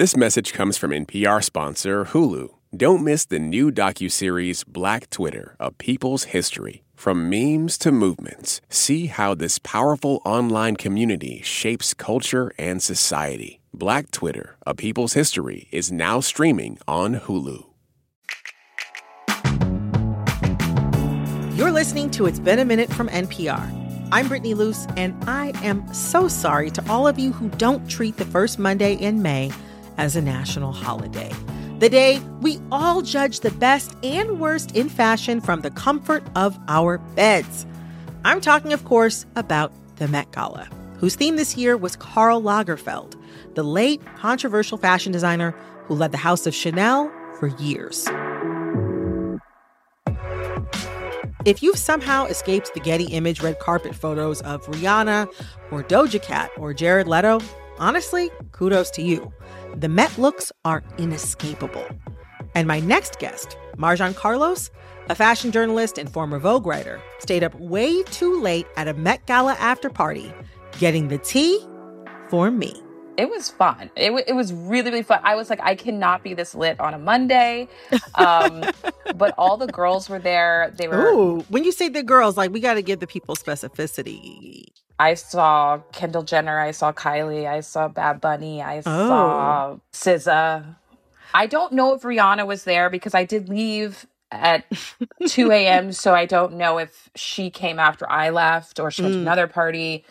This 0.00 0.16
message 0.16 0.54
comes 0.54 0.78
from 0.78 0.92
NPR 0.92 1.44
sponsor 1.44 2.06
Hulu. 2.06 2.48
Don't 2.74 3.04
miss 3.04 3.26
the 3.26 3.38
new 3.38 3.70
docuseries 3.70 4.66
Black 4.66 5.10
Twitter, 5.10 5.56
A 5.60 5.70
People's 5.72 6.24
History. 6.32 6.84
From 6.94 7.28
memes 7.28 7.76
to 7.76 7.92
movements, 7.92 8.62
see 8.70 9.08
how 9.08 9.34
this 9.34 9.58
powerful 9.58 10.22
online 10.24 10.76
community 10.76 11.42
shapes 11.42 11.92
culture 11.92 12.50
and 12.56 12.82
society. 12.82 13.60
Black 13.74 14.10
Twitter, 14.10 14.56
A 14.66 14.74
People's 14.74 15.12
History 15.12 15.68
is 15.70 15.92
now 15.92 16.20
streaming 16.20 16.78
on 16.88 17.16
Hulu. 17.16 17.66
You're 21.58 21.72
listening 21.72 22.10
to 22.12 22.24
It's 22.24 22.38
Been 22.38 22.58
a 22.58 22.64
Minute 22.64 22.90
from 22.90 23.10
NPR. 23.10 24.08
I'm 24.12 24.28
Brittany 24.28 24.54
Luse, 24.54 24.86
and 24.96 25.14
I 25.28 25.52
am 25.62 25.92
so 25.92 26.26
sorry 26.26 26.70
to 26.70 26.82
all 26.88 27.06
of 27.06 27.18
you 27.18 27.32
who 27.32 27.50
don't 27.50 27.86
treat 27.86 28.16
the 28.16 28.24
first 28.24 28.58
Monday 28.58 28.94
in 28.94 29.20
May 29.20 29.52
as 29.98 30.16
a 30.16 30.22
national 30.22 30.72
holiday. 30.72 31.32
The 31.78 31.88
day 31.88 32.20
we 32.40 32.60
all 32.70 33.00
judge 33.00 33.40
the 33.40 33.50
best 33.52 33.96
and 34.02 34.38
worst 34.38 34.76
in 34.76 34.88
fashion 34.88 35.40
from 35.40 35.62
the 35.62 35.70
comfort 35.70 36.22
of 36.36 36.58
our 36.68 36.98
beds. 36.98 37.66
I'm 38.24 38.40
talking, 38.40 38.72
of 38.72 38.84
course, 38.84 39.24
about 39.34 39.72
the 39.96 40.06
Met 40.08 40.30
Gala, 40.32 40.68
whose 40.98 41.14
theme 41.14 41.36
this 41.36 41.56
year 41.56 41.76
was 41.76 41.96
Karl 41.96 42.42
Lagerfeld, 42.42 43.14
the 43.54 43.62
late 43.62 44.02
controversial 44.16 44.76
fashion 44.76 45.10
designer 45.10 45.54
who 45.84 45.94
led 45.94 46.12
the 46.12 46.18
house 46.18 46.46
of 46.46 46.54
Chanel 46.54 47.10
for 47.38 47.48
years. 47.58 48.06
If 51.46 51.62
you've 51.62 51.78
somehow 51.78 52.26
escaped 52.26 52.74
the 52.74 52.80
Getty 52.80 53.06
Image 53.06 53.40
red 53.40 53.58
carpet 53.58 53.94
photos 53.94 54.42
of 54.42 54.66
Rihanna 54.66 55.26
or 55.70 55.82
Doja 55.82 56.22
Cat 56.22 56.50
or 56.58 56.74
Jared 56.74 57.08
Leto, 57.08 57.40
honestly, 57.80 58.30
kudos 58.52 58.90
to 58.92 59.02
you. 59.02 59.32
The 59.74 59.88
Met 59.88 60.16
looks 60.18 60.52
are 60.64 60.84
inescapable. 60.98 61.86
And 62.54 62.68
my 62.68 62.78
next 62.80 63.18
guest, 63.18 63.56
Marjon 63.76 64.14
Carlos, 64.14 64.70
a 65.08 65.14
fashion 65.14 65.50
journalist 65.50 65.98
and 65.98 66.12
former 66.12 66.38
Vogue 66.38 66.66
writer, 66.66 67.00
stayed 67.18 67.42
up 67.42 67.54
way 67.58 68.02
too 68.04 68.40
late 68.40 68.66
at 68.76 68.86
a 68.86 68.94
Met 68.94 69.26
Gala 69.26 69.54
after 69.54 69.88
party, 69.90 70.32
getting 70.78 71.08
the 71.08 71.18
tea 71.18 71.58
for 72.28 72.50
me. 72.50 72.80
It 73.16 73.28
was 73.28 73.50
fun. 73.50 73.90
It, 73.96 74.06
w- 74.06 74.24
it 74.26 74.32
was 74.32 74.52
really, 74.52 74.90
really 74.90 75.02
fun. 75.02 75.20
I 75.22 75.34
was 75.34 75.50
like, 75.50 75.60
I 75.62 75.74
cannot 75.74 76.22
be 76.22 76.32
this 76.32 76.54
lit 76.54 76.80
on 76.80 76.94
a 76.94 76.98
Monday. 76.98 77.68
Um, 78.14 78.64
but 79.16 79.34
all 79.36 79.56
the 79.58 79.66
girls 79.66 80.08
were 80.08 80.18
there. 80.18 80.72
They 80.76 80.88
were. 80.88 81.10
Ooh, 81.10 81.40
when 81.48 81.64
you 81.64 81.72
say 81.72 81.88
the 81.88 82.02
girls, 82.02 82.38
like, 82.38 82.50
we 82.50 82.60
got 82.60 82.74
to 82.74 82.82
give 82.82 83.00
the 83.00 83.06
people 83.06 83.36
specificity. 83.36 84.64
I 85.00 85.14
saw 85.14 85.78
Kendall 85.92 86.24
Jenner, 86.24 86.60
I 86.60 86.72
saw 86.72 86.92
Kylie, 86.92 87.48
I 87.48 87.60
saw 87.60 87.88
Bad 87.88 88.20
Bunny, 88.20 88.60
I 88.60 88.80
Oh. 88.80 88.82
saw 88.84 89.78
SZA. 89.94 90.76
I 91.32 91.46
don't 91.46 91.72
know 91.72 91.94
if 91.94 92.02
Rihanna 92.02 92.46
was 92.46 92.64
there 92.64 92.90
because 92.90 93.14
I 93.14 93.24
did 93.24 93.48
leave 93.48 94.06
at 94.30 94.66
2 95.26 95.50
a.m. 95.52 95.92
so 95.92 96.14
I 96.14 96.26
don't 96.26 96.54
know 96.58 96.76
if 96.78 97.08
she 97.16 97.48
came 97.48 97.78
after 97.78 98.08
I 98.10 98.28
left 98.28 98.78
or 98.78 98.90
she 98.90 99.00
went 99.02 99.14
to 99.14 99.20
Mm. 99.20 99.22
another 99.22 99.46
party, 99.46 100.04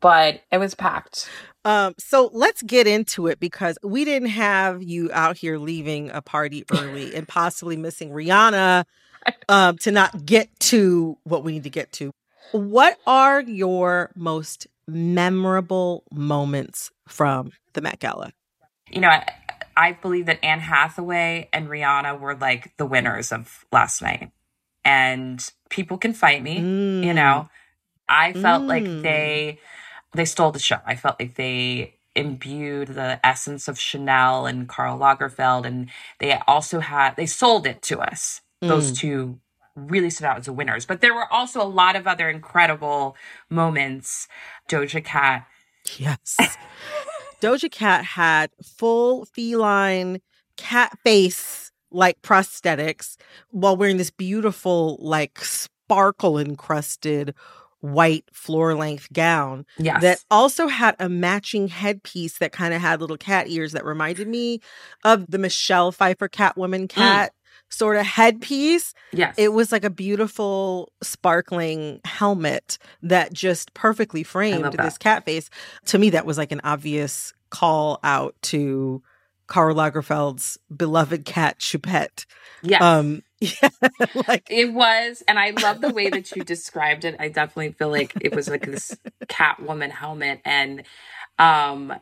but 0.00 0.40
it 0.52 0.58
was 0.58 0.76
packed. 0.76 1.28
Um, 1.64 1.94
so 1.98 2.30
let's 2.32 2.62
get 2.62 2.86
into 2.86 3.26
it 3.26 3.40
because 3.40 3.76
we 3.82 4.04
didn't 4.04 4.28
have 4.28 4.84
you 4.84 5.10
out 5.12 5.36
here 5.36 5.58
leaving 5.58 6.10
a 6.10 6.22
party 6.22 6.64
early 6.70 7.12
and 7.12 7.26
possibly 7.26 7.76
missing 7.76 8.10
Rihanna 8.10 8.84
um, 9.48 9.78
to 9.78 9.90
not 9.90 10.24
get 10.24 10.48
to 10.60 11.18
what 11.24 11.42
we 11.42 11.52
need 11.54 11.64
to 11.64 11.70
get 11.70 11.90
to. 11.94 12.12
What 12.52 12.98
are 13.06 13.40
your 13.42 14.10
most 14.16 14.66
memorable 14.86 16.04
moments 16.10 16.90
from 17.06 17.52
the 17.74 17.80
Met 17.82 17.98
Gala? 18.00 18.32
You 18.90 19.00
know, 19.02 19.08
I, 19.08 19.26
I 19.76 19.92
believe 19.92 20.26
that 20.26 20.42
Anne 20.42 20.60
Hathaway 20.60 21.48
and 21.52 21.68
Rihanna 21.68 22.18
were 22.18 22.34
like 22.34 22.76
the 22.78 22.86
winners 22.86 23.32
of 23.32 23.66
last 23.70 24.00
night. 24.02 24.30
And 24.84 25.46
people 25.68 25.98
can 25.98 26.14
fight 26.14 26.42
me, 26.42 26.56
you 27.02 27.12
Mm. 27.12 27.14
know. 27.14 27.48
I 28.08 28.32
felt 28.32 28.68
like 28.68 28.86
Mm. 28.86 29.02
they 29.02 29.58
they 30.14 30.24
stole 30.24 30.52
the 30.52 30.58
show. 30.58 30.78
I 30.86 30.96
felt 30.96 31.20
like 31.20 31.34
they 31.36 31.94
imbued 32.16 32.88
the 32.88 33.20
essence 33.24 33.68
of 33.68 33.78
Chanel 33.78 34.46
and 34.46 34.68
Karl 34.68 34.98
Lagerfeld 34.98 35.66
and 35.66 35.90
they 36.18 36.38
also 36.46 36.80
had 36.80 37.16
they 37.16 37.26
sold 37.26 37.66
it 37.66 37.82
to 37.82 38.00
us. 38.00 38.40
Those 38.66 38.90
Mm. 38.92 38.96
two 38.98 39.40
really 39.86 40.10
stood 40.10 40.26
out 40.26 40.38
as 40.38 40.46
the 40.46 40.52
winners. 40.52 40.86
But 40.86 41.00
there 41.00 41.14
were 41.14 41.32
also 41.32 41.62
a 41.62 41.68
lot 41.68 41.96
of 41.96 42.06
other 42.06 42.28
incredible 42.28 43.16
moments. 43.50 44.28
Doja 44.68 45.04
Cat 45.04 45.46
Yes. 45.96 46.36
Doja 47.40 47.70
Cat 47.70 48.04
had 48.04 48.50
full 48.62 49.24
feline 49.26 50.20
cat 50.56 50.98
face 51.04 51.70
like 51.90 52.20
prosthetics 52.20 53.16
while 53.50 53.76
wearing 53.76 53.96
this 53.96 54.10
beautiful, 54.10 54.98
like 55.00 55.42
sparkle 55.44 56.38
encrusted 56.38 57.34
white 57.80 58.24
floor 58.32 58.74
length 58.74 59.12
gown 59.12 59.64
Yes. 59.78 60.02
that 60.02 60.18
also 60.32 60.66
had 60.66 60.96
a 60.98 61.08
matching 61.08 61.68
headpiece 61.68 62.38
that 62.38 62.50
kind 62.50 62.74
of 62.74 62.80
had 62.80 63.00
little 63.00 63.16
cat 63.16 63.48
ears 63.48 63.70
that 63.70 63.84
reminded 63.84 64.26
me 64.26 64.60
of 65.04 65.30
the 65.30 65.38
Michelle 65.38 65.92
Pfeiffer 65.92 66.28
Catwoman 66.28 66.82
mm. 66.82 66.88
cat 66.88 67.32
sort 67.68 67.96
of 67.96 68.06
headpiece. 68.06 68.94
yes. 69.12 69.34
It 69.38 69.52
was 69.52 69.72
like 69.72 69.84
a 69.84 69.90
beautiful, 69.90 70.92
sparkling 71.02 72.00
helmet 72.04 72.78
that 73.02 73.32
just 73.32 73.74
perfectly 73.74 74.22
framed 74.22 74.72
this 74.72 74.98
cat 74.98 75.24
face. 75.24 75.50
To 75.86 75.98
me, 75.98 76.10
that 76.10 76.26
was 76.26 76.38
like 76.38 76.52
an 76.52 76.60
obvious 76.64 77.32
call 77.50 77.98
out 78.02 78.34
to 78.42 79.02
Karl 79.46 79.74
Lagerfeld's 79.74 80.58
beloved 80.74 81.24
cat 81.24 81.58
Choupette. 81.58 82.26
yes. 82.62 82.82
Um, 82.82 83.22
yeah, 83.40 83.68
like 84.26 84.48
It 84.50 84.72
was, 84.72 85.22
and 85.28 85.38
I 85.38 85.50
love 85.50 85.80
the 85.80 85.92
way 85.92 86.10
that 86.10 86.34
you 86.34 86.42
described 86.44 87.04
it. 87.04 87.16
I 87.20 87.28
definitely 87.28 87.72
feel 87.72 87.88
like 87.88 88.12
it 88.20 88.34
was 88.34 88.48
like 88.48 88.66
this 88.66 88.96
Catwoman 89.26 89.90
helmet, 89.90 90.40
and 90.44 90.82
um, 91.38 91.94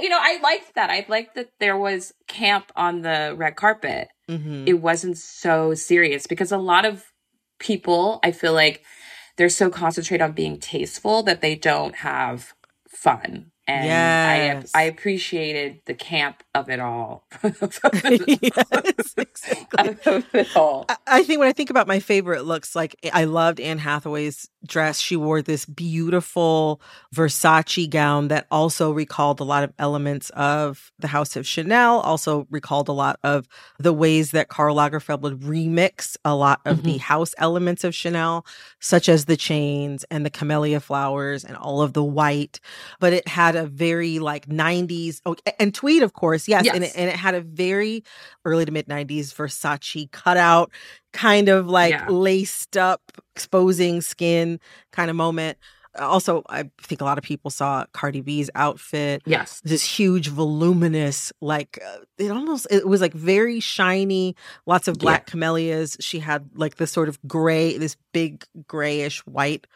you 0.00 0.08
know, 0.08 0.18
I 0.20 0.38
liked 0.42 0.74
that. 0.74 0.90
I 0.90 1.04
liked 1.08 1.34
that 1.34 1.50
there 1.60 1.76
was 1.76 2.12
camp 2.26 2.72
on 2.76 3.02
the 3.02 3.34
red 3.36 3.56
carpet. 3.56 4.08
mhm. 4.28 4.66
It 4.66 4.74
wasn't 4.74 5.18
so 5.18 5.74
serious 5.74 6.26
because 6.26 6.52
a 6.52 6.56
lot 6.58 6.84
of 6.84 7.12
people, 7.58 8.20
I 8.22 8.32
feel 8.32 8.52
like, 8.54 8.84
they're 9.36 9.48
so 9.48 9.70
concentrated 9.70 10.22
on 10.22 10.32
being 10.32 10.58
tasteful 10.58 11.22
that 11.24 11.40
they 11.40 11.54
don't 11.54 11.96
have 11.96 12.52
fun. 12.88 13.50
And 13.66 13.86
Yes. 13.86 14.70
I 14.74 14.80
I 14.80 14.84
appreciated 14.84 15.80
the 15.86 15.94
camp 15.94 16.42
of 16.54 16.68
it 16.68 16.80
all. 16.80 17.24
yes, 17.42 19.14
exactly. 19.16 19.96
of 20.06 20.34
it 20.34 20.56
all. 20.56 20.86
I- 20.88 20.96
I 21.06 21.22
think 21.24 21.40
when 21.40 21.48
I 21.48 21.52
think 21.52 21.70
about 21.70 21.86
my 21.86 22.00
favorite 22.00 22.44
looks, 22.44 22.74
like 22.74 22.96
I 23.12 23.24
loved 23.24 23.60
Anne 23.60 23.78
Hathaway's 23.78 24.48
dress. 24.66 24.98
She 24.98 25.16
wore 25.16 25.42
this 25.42 25.66
beautiful 25.66 26.80
Versace 27.14 27.88
gown 27.88 28.28
that 28.28 28.46
also 28.50 28.92
recalled 28.92 29.40
a 29.40 29.44
lot 29.44 29.62
of 29.62 29.72
elements 29.78 30.30
of 30.30 30.90
the 30.98 31.08
House 31.08 31.36
of 31.36 31.46
Chanel, 31.46 32.00
also 32.00 32.46
recalled 32.50 32.88
a 32.88 32.92
lot 32.92 33.18
of 33.22 33.46
the 33.78 33.92
ways 33.92 34.30
that 34.30 34.48
Karl 34.48 34.76
Lagerfeld 34.76 35.20
would 35.20 35.40
remix 35.40 36.16
a 36.24 36.34
lot 36.34 36.60
of 36.64 36.82
the 36.82 36.92
mm-hmm. 36.92 36.98
house 36.98 37.34
elements 37.38 37.84
of 37.84 37.94
Chanel, 37.94 38.46
such 38.80 39.08
as 39.08 39.24
the 39.26 39.36
chains 39.36 40.04
and 40.10 40.24
the 40.24 40.30
camellia 40.30 40.80
flowers 40.80 41.44
and 41.44 41.56
all 41.56 41.82
of 41.82 41.92
the 41.92 42.04
white. 42.04 42.60
But 43.00 43.12
it 43.12 43.28
had 43.28 43.56
a 43.56 43.66
very 43.66 44.18
like 44.18 44.46
90s, 44.46 45.20
oh, 45.26 45.36
and 45.58 45.74
tweed, 45.74 46.02
of 46.02 46.12
course, 46.12 46.41
yes. 46.48 46.66
And, 46.74 46.84
it, 46.84 46.92
and 46.94 47.08
it 47.08 47.16
had 47.16 47.34
a 47.34 47.40
very 47.40 48.04
early 48.44 48.64
to 48.64 48.72
mid 48.72 48.86
90s 48.86 49.34
Versace 49.34 50.10
cutout, 50.12 50.70
kind 51.12 51.48
of 51.48 51.66
like 51.66 51.90
Yeah. 51.92 52.08
laced 52.08 52.76
up, 52.76 53.00
exposing 53.34 54.00
skin 54.00 54.60
kind 54.92 55.10
of 55.10 55.16
moment. 55.16 55.58
Also, 55.98 56.42
I 56.48 56.70
think 56.80 57.02
a 57.02 57.04
lot 57.04 57.18
of 57.18 57.24
people 57.24 57.50
saw 57.50 57.84
Cardi 57.92 58.22
B's 58.22 58.48
outfit. 58.54 59.22
Yes. 59.26 59.60
This 59.62 59.84
huge, 59.84 60.28
voluminous, 60.28 61.34
like 61.42 61.78
uh, 61.86 61.98
it 62.16 62.30
almost 62.30 62.66
it 62.70 62.88
was 62.88 63.02
like 63.02 63.12
very 63.12 63.60
shiny, 63.60 64.34
lots 64.64 64.88
of 64.88 64.96
black 64.98 65.26
camellias. 65.26 65.98
She 66.00 66.18
had 66.20 66.48
like 66.54 66.76
this 66.76 66.90
sort 66.90 67.10
of 67.10 67.18
gray, 67.28 67.76
this 67.76 67.96
big 68.14 68.42
grayish 68.66 69.18
white 69.26 69.66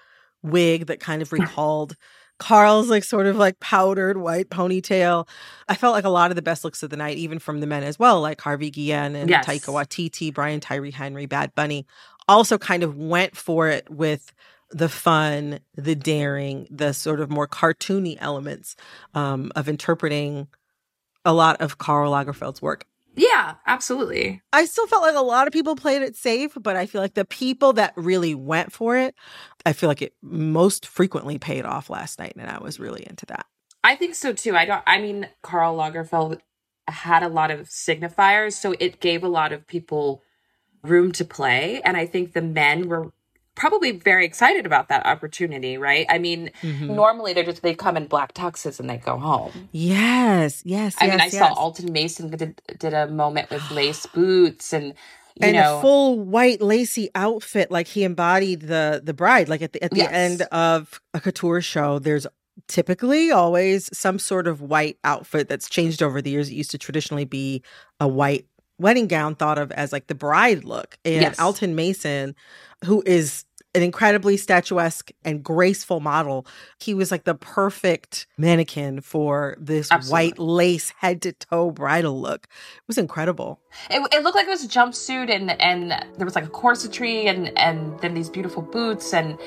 wig 0.43 0.87
that 0.87 1.01
kind 1.01 1.21
of 1.21 1.33
recalled 1.39 1.97
Karl's 2.39 2.89
like 2.89 3.05
sort 3.05 3.27
of 3.27 3.37
like 3.37 3.59
powdered 3.61 4.19
white 4.19 4.51
ponytail. 4.51 5.27
I 5.69 5.75
felt 5.75 5.95
like 5.95 6.05
a 6.05 6.11
lot 6.11 6.31
of 6.31 6.37
the 6.37 6.43
best 6.43 6.65
looks 6.65 6.83
of 6.83 6.91
the 6.91 6.97
night, 6.97 7.17
even 7.17 7.39
from 7.39 7.61
the 7.61 7.67
men 7.67 7.83
as 7.83 7.99
well, 7.99 8.21
like 8.21 8.41
Harvey 8.41 8.71
Guillen 8.71 9.17
and 9.17 9.31
Yes. 9.31 9.47
Taika 9.47 9.73
Waititi, 9.73 10.33
Brian 10.33 10.61
Tyree 10.61 10.91
Henry, 10.91 11.27
Bad 11.27 11.55
Bunny, 11.55 11.87
also 12.29 12.59
kind 12.59 12.83
of 12.83 12.97
went 12.97 13.37
for 13.37 13.69
it 13.69 13.89
with 13.89 14.33
the 14.71 14.89
fun, 14.89 15.61
the 15.77 15.95
daring, 15.95 16.67
the 16.71 16.93
sort 16.93 17.21
of 17.21 17.31
more 17.31 17.47
cartoony 17.47 18.17
elements 18.21 18.77
um, 19.15 19.53
of 19.55 19.69
interpreting 19.69 20.49
a 21.25 21.33
lot 21.33 21.61
of 21.61 21.79
Karl 21.79 22.13
Lagerfeld's 22.13 22.61
work. 22.61 22.85
Yeah, 23.17 23.55
absolutely. 23.67 24.43
I 24.53 24.67
still 24.67 24.87
felt 24.87 25.03
like 25.03 25.17
a 25.17 25.21
lot 25.21 25.47
of 25.47 25.53
people 25.53 25.75
played 25.75 26.03
it 26.03 26.17
safe, 26.17 26.57
but 26.61 26.77
I 26.77 26.87
feel 26.87 27.01
like 27.01 27.15
the 27.15 27.25
people 27.25 27.73
that 27.75 27.95
really 27.97 28.35
went 28.35 28.73
for 28.73 28.97
it, 28.97 29.15
I 29.65 29.73
feel 29.73 29.89
like 29.89 30.03
it 30.03 30.15
most 30.23 30.87
frequently 30.87 31.39
paid 31.39 31.65
off 31.65 31.91
last 31.91 32.19
night, 32.19 32.35
and 32.37 32.51
I 32.51 32.59
was 32.59 32.79
really 32.79 33.07
into 33.09 33.27
that. 33.27 33.47
I 33.83 33.97
think 33.97 34.15
so 34.15 34.33
too. 34.33 34.55
I 34.55 34.67
don't. 34.67 34.83
I 34.87 35.01
mean, 35.01 35.29
Karl 35.43 35.77
Lagerfeld 35.77 36.41
had 36.89 37.23
a 37.23 37.29
lot 37.29 37.51
of 37.51 37.69
signifiers. 37.69 38.53
So 38.53 38.75
it 38.79 39.01
gave 39.01 39.23
a 39.23 39.29
lot 39.29 39.53
of 39.53 39.67
people 39.67 40.23
room 40.83 41.13
to 41.13 41.25
play. 41.25 41.81
And 41.83 41.97
I 41.97 42.07
think 42.07 42.33
the 42.33 42.43
men 42.43 42.89
were 42.89 43.13
probably 43.57 43.91
very 43.91 44.25
excited 44.25 44.65
about 44.65 44.89
that 44.89 45.05
opportunity, 45.05 45.77
right? 45.77 46.07
I 46.09 46.19
mean, 46.19 46.51
mm-hmm. 46.63 46.95
normally 46.95 47.33
they're 47.33 47.45
just 47.45 47.63
they 47.63 47.75
come 47.75 47.97
in 47.97 48.07
black 48.07 48.35
tuxes 48.35 48.79
and 48.79 48.89
they 48.89 48.99
go 48.99 49.19
home. 49.19 49.69
Yes, 49.73 50.63
yes. 50.65 50.95
I 51.01 51.07
yes, 51.07 51.13
mean, 51.13 51.21
I 51.21 51.25
yes. 51.25 51.33
saw 51.33 51.53
Alton 51.55 51.93
Mason 51.93 52.31
did, 52.31 52.63
did 52.79 52.95
a 52.95 53.09
moment 53.09 53.51
with 53.51 53.69
lace 53.71 54.07
boots 54.15 54.73
and 54.73 54.95
and 55.41 55.55
know, 55.55 55.79
a 55.79 55.83
full 55.83 56.19
white 56.21 56.63
lacy 56.63 57.11
outfit, 57.15 57.71
like 57.71 57.89
he 57.89 58.05
embodied 58.05 58.63
the 58.63 59.03
the 59.03 59.13
bride. 59.13 59.49
Like 59.49 59.63
at 59.63 59.73
the 59.73 59.83
at 59.83 59.91
the 59.91 59.99
yes. 59.99 60.13
end 60.13 60.43
of 60.53 61.01
a 61.13 61.21
couture 61.21 61.61
show, 61.61 61.99
there's 61.99 62.27
typically 62.69 63.31
always 63.31 63.91
some 63.97 64.19
sort 64.19 64.47
of 64.47 64.61
white 64.61 64.99
outfit 65.05 65.49
that's 65.49 65.69
changed 65.69 66.03
over 66.03 66.23
the 66.23 66.31
years. 66.31 66.49
It 66.49 66.55
used 66.55 66.71
to 66.71 66.79
traditionally 66.79 67.25
be 67.25 67.63
a 68.01 68.09
white 68.09 68.47
wedding 68.79 69.07
gown 69.07 69.35
thought 69.35 69.59
of 69.59 69.73
as 69.73 69.93
like 69.93 70.07
the 70.07 70.15
bride 70.15 70.65
look. 70.65 70.99
And 71.05 71.23
yes. 71.23 71.39
Alton 71.39 71.75
Mason, 71.75 72.35
who 72.85 73.03
is 73.07 73.45
an 73.77 73.83
incredibly 73.83 74.39
statuesque 74.39 75.13
and 75.23 75.45
graceful 75.45 76.01
model. 76.01 76.47
He 76.81 76.95
was 76.95 77.11
like 77.11 77.25
the 77.25 77.35
perfect 77.35 78.27
mannequin 78.39 79.03
for 79.03 79.57
this 79.61 79.93
Absolutely. 79.93 80.13
white 80.13 80.39
lace 80.39 80.93
head 80.99 81.21
to 81.23 81.33
toe 81.33 81.71
bridal 81.71 82.19
look. 82.19 82.45
It 82.45 82.83
was 82.87 82.97
incredible. 82.97 83.61
It, 83.91 84.01
it, 84.15 84.23
looked 84.23 84.35
like 84.35 84.47
it 84.47 84.51
was 84.51 84.65
a 84.65 84.69
jumpsuit 84.69 85.31
and 85.31 85.51
and 85.61 85.91
there 86.17 86.25
was 86.25 86.35
like 86.35 86.47
a 86.47 86.51
corsetry 86.51 87.27
and 87.27 87.57
and 87.59 88.01
then 88.01 88.15
these 88.15 88.31
beautiful 88.31 88.63
boots 88.63 89.13
and 89.13 89.39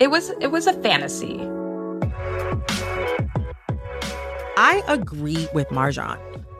it 0.00 0.10
was 0.10 0.30
it 0.40 0.50
was 0.50 0.66
a 0.66 0.74
fantasy. 0.74 1.40
I 4.58 4.82
agree 4.86 5.48
with 5.54 5.68
Marjon. 5.70 6.18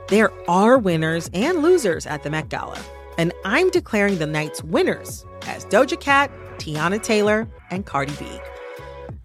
There 0.08 0.30
are 0.48 0.78
winners 0.78 1.28
and 1.34 1.62
losers 1.62 2.06
at 2.06 2.22
the 2.22 2.30
Met 2.30 2.48
Gala, 2.48 2.80
and 3.18 3.34
I'm 3.44 3.68
declaring 3.70 4.16
the 4.18 4.26
night's 4.26 4.64
winners 4.64 5.26
as 5.46 5.66
Doja 5.66 6.00
Cat 6.00 6.30
Teyana 6.62 7.02
Taylor, 7.02 7.48
and 7.70 7.84
Cardi 7.84 8.14
B. 8.20 8.26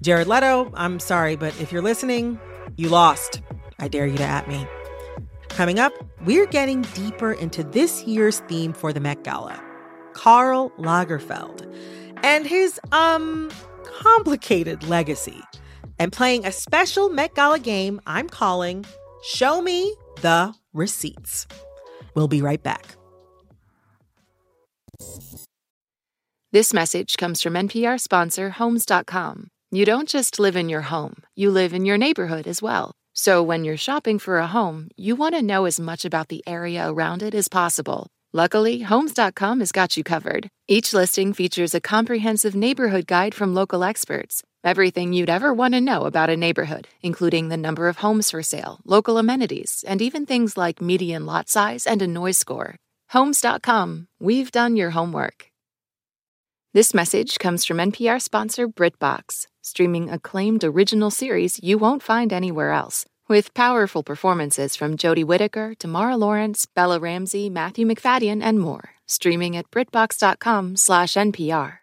Jared 0.02 0.28
Leto, 0.28 0.72
I'm 0.74 1.00
sorry, 1.00 1.36
but 1.36 1.60
if 1.62 1.72
you're 1.72 1.84
listening, 1.84 2.40
you 2.78 2.90
lost. 2.90 3.42
I 3.80 3.88
dare 3.88 4.08
you 4.08 4.18
to 4.18 4.24
at 4.24 4.48
me. 4.48 4.66
Coming 5.50 5.78
up, 5.78 5.94
we're 6.26 6.48
getting 6.48 6.82
deeper 6.94 7.34
into 7.34 7.64
this 7.64 8.04
year's 8.06 8.40
theme 8.42 8.74
for 8.74 8.92
the 8.92 9.00
Met 9.00 9.24
Gala 9.24 9.62
Karl 10.14 10.72
Lagerfeld 10.80 11.72
and 12.24 12.48
his, 12.48 12.80
um, 12.92 13.52
complicated 13.84 14.84
legacy. 14.88 15.42
And 16.00 16.12
playing 16.12 16.46
a 16.46 16.52
special 16.52 17.10
Met 17.10 17.36
Gala 17.36 17.60
game 17.60 18.02
I'm 18.08 18.30
calling 18.30 18.84
Show 19.24 19.62
Me 19.62 19.96
the 20.22 20.54
Receipts. 20.74 21.48
We'll 22.16 22.28
be 22.28 22.42
right 22.42 22.62
back. 22.62 22.97
This 26.58 26.74
message 26.74 27.18
comes 27.18 27.40
from 27.44 27.54
NPR 27.54 28.00
sponsor 28.00 28.50
Homes.com. 28.50 29.52
You 29.70 29.86
don't 29.86 30.10
just 30.10 30.40
live 30.40 30.56
in 30.56 30.70
your 30.70 30.86
home, 30.94 31.18
you 31.36 31.52
live 31.52 31.72
in 31.72 31.86
your 31.86 32.00
neighborhood 32.00 32.48
as 32.48 32.64
well. 32.64 32.96
So 33.14 33.44
when 33.44 33.64
you're 33.64 33.78
shopping 33.78 34.18
for 34.18 34.40
a 34.40 34.48
home, 34.48 34.90
you 34.98 35.16
want 35.16 35.36
to 35.36 35.44
know 35.44 35.66
as 35.66 35.80
much 35.80 36.04
about 36.04 36.30
the 36.30 36.44
area 36.48 36.92
around 36.92 37.22
it 37.22 37.36
as 37.36 37.48
possible. 37.48 38.08
Luckily, 38.34 38.80
Homes.com 38.80 39.60
has 39.60 39.72
got 39.72 39.98
you 39.98 40.04
covered. 40.04 40.50
Each 40.68 40.96
listing 40.96 41.32
features 41.32 41.76
a 41.76 41.88
comprehensive 41.94 42.56
neighborhood 42.56 43.06
guide 43.06 43.36
from 43.36 43.54
local 43.54 43.84
experts. 43.84 44.42
Everything 44.64 45.14
you'd 45.14 45.30
ever 45.30 45.54
want 45.54 45.76
to 45.76 45.88
know 45.90 46.06
about 46.08 46.32
a 46.32 46.36
neighborhood, 46.36 46.88
including 47.04 47.50
the 47.50 47.64
number 47.66 47.88
of 47.88 47.98
homes 47.98 48.32
for 48.32 48.42
sale, 48.42 48.80
local 48.84 49.20
amenities, 49.20 49.86
and 49.88 50.02
even 50.02 50.26
things 50.26 50.58
like 50.58 50.82
median 50.82 51.28
lot 51.28 51.50
size 51.50 51.86
and 51.86 52.02
a 52.02 52.08
noise 52.08 52.40
score. 52.40 52.78
Homes.com, 53.10 54.08
we've 54.20 54.52
done 54.52 54.76
your 54.76 54.90
homework. 54.90 55.47
This 56.78 56.94
message 56.94 57.40
comes 57.40 57.66
from 57.66 57.78
NPR 57.78 58.22
sponsor 58.22 58.68
BritBox, 58.68 59.48
streaming 59.64 60.12
acclaimed 60.12 60.64
original 60.64 61.10
series 61.10 61.60
you 61.64 61.80
won't 61.80 62.04
find 62.04 62.32
anywhere 62.32 62.72
else. 62.72 63.04
With 63.28 63.56
powerful 63.56 64.04
performances 64.04 64.76
from 64.76 64.96
Jodie 64.96 65.26
Whittaker, 65.26 65.74
Tamara 65.74 66.16
Lawrence, 66.16 66.68
Bella 66.68 67.00
Ramsey, 67.00 67.50
Matthew 67.50 67.88
Macfadyen, 67.88 68.44
and 68.44 68.60
more, 68.60 68.92
streaming 69.08 69.58
at 69.58 69.72
BritBox.com/npr. 69.72 71.80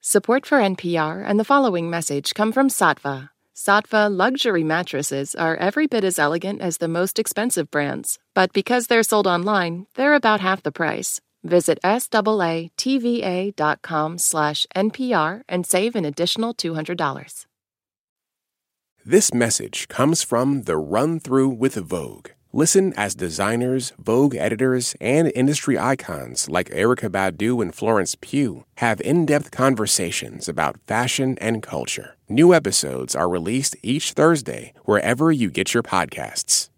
Support 0.00 0.46
for 0.46 0.62
NPR 0.62 1.22
and 1.22 1.38
the 1.38 1.44
following 1.44 1.90
message 1.90 2.32
come 2.32 2.52
from 2.52 2.70
Saatva. 2.70 3.28
Saatva 3.54 4.08
luxury 4.10 4.64
mattresses 4.64 5.34
are 5.34 5.56
every 5.56 5.86
bit 5.86 6.04
as 6.04 6.18
elegant 6.18 6.62
as 6.62 6.78
the 6.78 6.88
most 6.88 7.18
expensive 7.18 7.70
brands, 7.70 8.18
but 8.32 8.54
because 8.54 8.86
they're 8.86 9.02
sold 9.02 9.26
online, 9.26 9.88
they're 9.96 10.14
about 10.14 10.40
half 10.40 10.62
the 10.62 10.72
price. 10.72 11.20
Visit 11.42 11.78
SAATVA.com 11.82 12.68
slash 14.18 14.66
NPR 14.76 15.42
and 15.48 15.66
save 15.66 15.96
an 15.96 16.04
additional 16.04 16.54
$200. 16.54 17.46
This 19.04 19.32
message 19.32 19.88
comes 19.88 20.22
from 20.22 20.62
the 20.64 20.76
Run 20.76 21.20
Through 21.20 21.48
with 21.50 21.74
Vogue. 21.76 22.28
Listen 22.52 22.92
as 22.96 23.14
designers, 23.14 23.92
Vogue 23.98 24.34
editors, 24.34 24.96
and 25.00 25.30
industry 25.36 25.78
icons 25.78 26.50
like 26.50 26.68
Erykah 26.70 27.08
Badu 27.08 27.62
and 27.62 27.72
Florence 27.72 28.16
Pugh 28.20 28.64
have 28.78 29.00
in 29.02 29.24
depth 29.24 29.52
conversations 29.52 30.48
about 30.48 30.80
fashion 30.86 31.38
and 31.40 31.62
culture. 31.62 32.16
New 32.28 32.52
episodes 32.52 33.14
are 33.14 33.28
released 33.28 33.76
each 33.82 34.12
Thursday 34.12 34.72
wherever 34.84 35.30
you 35.30 35.48
get 35.48 35.74
your 35.74 35.84
podcasts. 35.84 36.69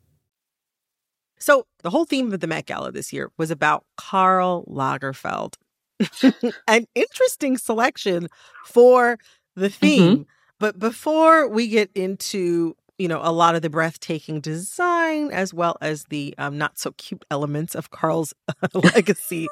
So, 1.42 1.66
the 1.82 1.90
whole 1.90 2.04
theme 2.04 2.32
of 2.32 2.38
the 2.38 2.46
Met 2.46 2.66
Gala 2.66 2.92
this 2.92 3.12
year 3.12 3.32
was 3.36 3.50
about 3.50 3.84
Karl 3.96 4.64
Lagerfeld. 4.66 5.56
An 6.68 6.86
interesting 6.94 7.58
selection 7.58 8.28
for 8.64 9.18
the 9.56 9.66
mm-hmm. 9.66 9.86
theme. 9.86 10.12
Mm-hmm. 10.12 10.22
But 10.60 10.78
before 10.78 11.48
we 11.48 11.66
get 11.66 11.90
into, 11.96 12.76
you 12.96 13.08
know, 13.08 13.20
a 13.24 13.32
lot 13.32 13.56
of 13.56 13.62
the 13.62 13.70
breathtaking 13.70 14.40
design 14.40 15.32
as 15.32 15.52
well 15.52 15.76
as 15.80 16.04
the 16.04 16.32
um, 16.38 16.58
not 16.58 16.78
so 16.78 16.92
cute 16.92 17.24
elements 17.28 17.74
of 17.74 17.90
Karl's 17.90 18.32
legacy, 18.74 19.48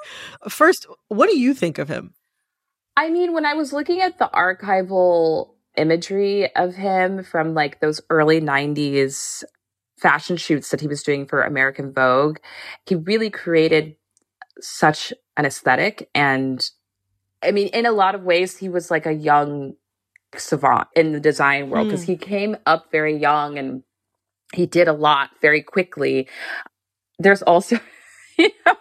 first, 0.48 0.86
what 1.08 1.28
do 1.28 1.36
you 1.36 1.54
think 1.54 1.78
of 1.78 1.88
him? 1.88 2.14
I 2.96 3.10
mean, 3.10 3.32
when 3.32 3.46
I 3.46 3.54
was 3.54 3.72
looking 3.72 4.00
at 4.00 4.18
the 4.18 4.30
archival 4.32 5.54
imagery 5.76 6.54
of 6.54 6.76
him 6.76 7.24
from 7.24 7.54
like 7.54 7.80
those 7.80 8.00
early 8.10 8.40
90s 8.40 9.42
fashion 10.00 10.36
shoots 10.36 10.70
that 10.70 10.80
he 10.80 10.88
was 10.88 11.02
doing 11.02 11.26
for 11.26 11.42
American 11.42 11.92
Vogue, 11.92 12.38
he 12.86 12.94
really 12.94 13.30
created 13.30 13.96
such 14.60 15.12
an 15.36 15.46
aesthetic. 15.46 16.08
And 16.14 16.68
I 17.42 17.52
mean, 17.52 17.68
in 17.68 17.86
a 17.86 17.92
lot 17.92 18.14
of 18.14 18.22
ways, 18.22 18.58
he 18.58 18.68
was 18.68 18.90
like 18.90 19.06
a 19.06 19.12
young 19.12 19.74
savant 20.36 20.88
in 20.94 21.12
the 21.12 21.20
design 21.20 21.70
world 21.70 21.88
because 21.88 22.04
mm. 22.04 22.08
he 22.08 22.16
came 22.16 22.56
up 22.66 22.90
very 22.92 23.16
young 23.16 23.58
and 23.58 23.82
he 24.54 24.66
did 24.66 24.88
a 24.88 24.92
lot 24.92 25.30
very 25.40 25.62
quickly. 25.62 26.28
There's 27.18 27.42
also, 27.42 27.78
you 28.38 28.50
know, 28.66 28.74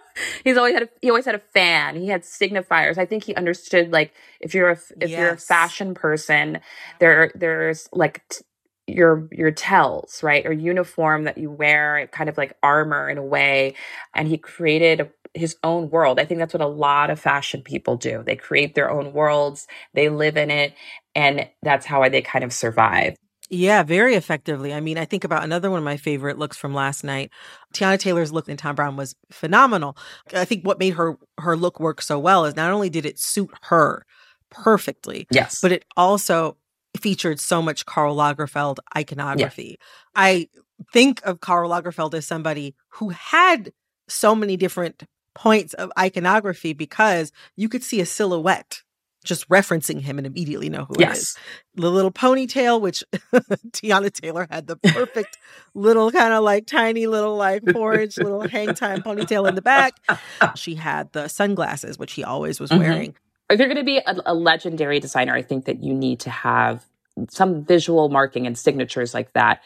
he's 0.44 0.58
always 0.58 0.74
had 0.74 0.84
a, 0.84 0.90
he 1.02 1.10
always 1.10 1.26
had 1.26 1.36
a 1.36 1.40
fan. 1.40 1.96
He 1.96 2.08
had 2.08 2.24
signifiers. 2.24 2.98
I 2.98 3.06
think 3.06 3.24
he 3.24 3.36
understood 3.36 3.92
like 3.92 4.14
if 4.40 4.54
you're 4.54 4.70
a 4.70 4.80
if 5.00 5.10
yes. 5.10 5.20
you're 5.20 5.30
a 5.30 5.38
fashion 5.38 5.94
person, 5.94 6.60
there 7.00 7.32
there's 7.36 7.88
like 7.92 8.28
t- 8.30 8.42
your 8.90 9.28
your 9.32 9.52
tells 9.52 10.22
right? 10.24 10.46
Or 10.46 10.52
uniform 10.52 11.24
that 11.26 11.38
you 11.38 11.52
wear 11.52 12.08
kind 12.12 12.30
of 12.30 12.38
like 12.38 12.58
armor 12.64 13.10
in 13.10 13.18
a 13.18 13.24
way. 13.24 13.76
And 14.14 14.28
he 14.28 14.38
created 14.38 15.02
a, 15.02 15.10
his 15.34 15.56
own 15.64 15.90
world. 15.90 16.20
I 16.20 16.26
think 16.26 16.40
that's 16.40 16.54
what 16.54 16.62
a 16.62 16.68
lot 16.68 17.10
of 17.10 17.20
fashion 17.20 17.62
people 17.62 17.96
do. 17.96 18.24
They 18.26 18.36
create 18.36 18.76
their 18.76 18.90
own 18.90 19.14
worlds. 19.14 19.68
They 19.94 20.10
live 20.10 20.38
in 20.38 20.52
it. 20.52 20.74
And 21.16 21.50
that's 21.62 21.86
how 21.86 22.08
they 22.10 22.22
kind 22.22 22.44
of 22.44 22.54
survive. 22.54 23.16
Yeah, 23.50 23.82
very 23.82 24.14
effectively. 24.14 24.74
I 24.74 24.80
mean, 24.80 24.98
I 24.98 25.06
think 25.06 25.24
about 25.24 25.44
another 25.44 25.72
one 25.72 25.80
of 25.80 25.84
my 25.84 25.98
favorite 25.98 26.38
looks 26.38 26.56
from 26.56 26.74
last 26.74 27.04
night. 27.04 27.32
Teyana 27.74 27.98
Taylor's 27.98 28.32
look 28.32 28.48
in 28.48 28.58
Thom 28.58 28.76
Browne 28.76 28.96
was 28.96 29.16
phenomenal. 29.32 29.98
I 30.34 30.46
think 30.46 30.64
what 30.64 30.78
made 30.78 30.94
her 30.94 31.18
her 31.40 31.58
look 31.58 31.80
work 31.80 32.02
so 32.02 32.20
well 32.20 32.46
is 32.46 32.56
not 32.56 32.72
only 32.72 32.92
did 32.92 33.08
it 33.08 33.18
suit 33.18 33.50
her 33.64 34.06
perfectly, 34.52 35.28
yes, 35.32 35.60
but 35.62 35.72
it 35.72 35.84
also 35.98 36.58
featured 36.98 37.40
so 37.40 37.62
much 37.62 37.86
Karl 37.86 38.16
Lagerfeld 38.16 38.78
iconography. 38.96 39.78
Yeah. 39.80 39.86
I 40.16 40.50
think 40.92 41.22
of 41.24 41.40
Karl 41.40 41.70
Lagerfeld 41.70 42.14
as 42.14 42.26
somebody 42.26 42.76
who 42.90 43.10
had 43.10 43.72
so 44.08 44.34
many 44.34 44.58
different 44.58 45.04
points 45.36 45.74
of 45.76 45.92
iconography 45.98 46.74
because 46.74 47.32
you 47.56 47.70
could 47.70 47.84
see 47.84 48.02
a 48.02 48.06
silhouette 48.06 48.82
just 49.24 49.48
referencing 49.50 50.02
him 50.02 50.18
and 50.18 50.26
immediately 50.26 50.70
know 50.70 50.86
who 50.86 50.96
yes. 50.98 51.18
it 51.18 51.20
is. 51.20 51.38
The 51.76 51.92
little 51.92 52.12
ponytail, 52.12 52.80
which 52.80 53.04
Teyana 53.34 54.12
Taylor 54.12 54.48
had 54.50 54.68
the 54.68 54.78
perfect 54.78 55.38
little 55.74 56.12
kind 56.12 56.34
of 56.34 56.44
like 56.44 56.66
tiny 56.66 57.06
little 57.06 57.36
like 57.36 57.64
four 57.72 58.00
inch 58.00 58.18
little 58.18 58.48
hang 58.48 58.74
time 58.74 59.02
ponytail 59.02 59.48
in 59.48 59.56
the 59.56 59.62
back. 59.62 59.94
She 60.56 60.76
had 60.76 61.12
the 61.12 61.28
sunglasses, 61.28 61.98
which 61.98 62.14
he 62.14 62.24
always 62.24 62.60
was 62.60 62.70
mm-hmm. 62.70 62.82
wearing 62.82 63.16
if 63.50 63.60
you're 63.60 63.68
going 63.68 63.78
to 63.78 63.84
be 63.84 63.98
a, 63.98 64.16
a, 64.26 64.34
legendary 64.34 65.00
designer, 65.00 65.34
I 65.34 65.42
think 65.42 65.66
that 65.66 65.84
you 65.84 65.94
need 65.94 66.20
to 66.22 66.30
have 66.30 66.86
some 67.30 67.66
visual 67.66 68.10
marking 68.10 68.48
and 68.48 68.58
signatures 68.58 69.14
like 69.14 69.34
that 69.34 69.62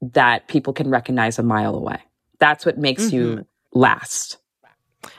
that 0.00 0.48
people 0.48 0.72
can 0.72 0.90
recognize 0.90 1.38
a 1.38 1.42
mile 1.42 1.74
away. 1.74 1.98
That's 2.38 2.66
what 2.66 2.76
makes 2.76 3.04
mm-hmm. 3.04 3.16
you 3.16 3.46
last. 3.72 4.38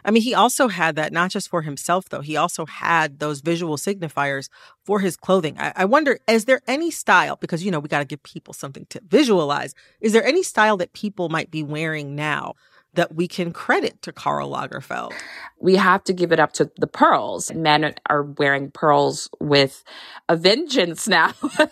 I 0.04 0.12
mean, 0.12 0.24
he 0.24 0.34
also 0.34 0.68
had 0.68 0.96
that 0.96 1.14
not 1.14 1.32
just 1.32 1.50
for 1.50 1.62
himself, 1.62 2.10
though. 2.10 2.22
He 2.22 2.36
also 2.36 2.66
had 2.66 3.20
those 3.20 3.42
visual 3.42 3.78
signifiers 3.78 4.50
for 4.84 5.00
his 5.00 5.16
clothing. 5.16 5.56
I, 5.60 5.74
I 5.76 5.86
wonder, 5.86 6.20
is 6.28 6.46
there 6.46 6.62
any 6.68 6.92
style, 6.92 7.36
because, 7.36 7.64
you 7.64 7.72
know, 7.72 7.80
we 7.80 7.90
got 7.90 8.00
to 8.00 8.06
give 8.06 8.24
people 8.24 8.54
something 8.54 8.86
to 8.90 9.02
visualize. 9.08 9.74
Is 10.02 10.14
there 10.14 10.26
any 10.26 10.44
style 10.44 10.78
that 10.78 10.94
people 10.94 11.30
might 11.30 11.52
be 11.52 11.64
wearing 11.64 12.16
now 12.16 12.56
that 12.96 13.16
we 13.16 13.28
can 13.28 13.52
credit 13.52 14.02
to 14.04 14.12
Karl 14.12 14.52
Lagerfeld? 14.52 15.14
We 15.60 15.76
have 15.76 16.04
to 16.06 16.14
give 16.14 16.32
it 16.32 16.40
up 16.40 16.54
to 16.54 16.70
the 16.78 16.88
pearls. 16.88 17.54
Men 17.54 17.94
are 18.10 18.24
wearing 18.24 18.72
pearls 18.72 19.30
with 19.40 19.84
a 20.30 20.36
vengeance 20.36 21.08
now. 21.08 21.34
and 21.60 21.70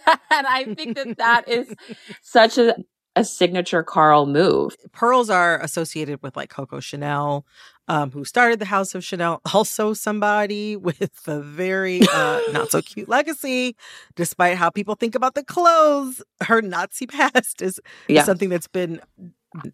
I 0.47 0.73
think 0.75 0.97
that 0.97 1.17
that 1.17 1.47
is 1.47 1.73
such 2.21 2.57
a, 2.57 2.75
a 3.15 3.23
signature 3.23 3.83
Karl 3.83 4.25
move. 4.25 4.75
Pearls 4.91 5.29
are 5.29 5.59
associated 5.61 6.21
with 6.21 6.35
like 6.35 6.49
Coco 6.49 6.79
Chanel, 6.79 7.45
um, 7.87 8.11
who 8.11 8.23
started 8.23 8.59
the 8.59 8.65
House 8.65 8.95
of 8.95 9.03
Chanel, 9.03 9.41
also 9.53 9.93
somebody 9.93 10.75
with 10.75 11.19
a 11.27 11.41
very 11.41 12.01
uh, 12.13 12.41
not 12.51 12.71
so 12.71 12.81
cute 12.81 13.09
legacy, 13.09 13.75
despite 14.15 14.57
how 14.57 14.69
people 14.69 14.95
think 14.95 15.15
about 15.15 15.35
the 15.35 15.43
clothes. 15.43 16.21
Her 16.41 16.61
Nazi 16.61 17.07
past 17.07 17.61
is, 17.61 17.79
yeah. 18.07 18.21
is 18.21 18.25
something 18.25 18.49
that's 18.49 18.67
been 18.67 19.01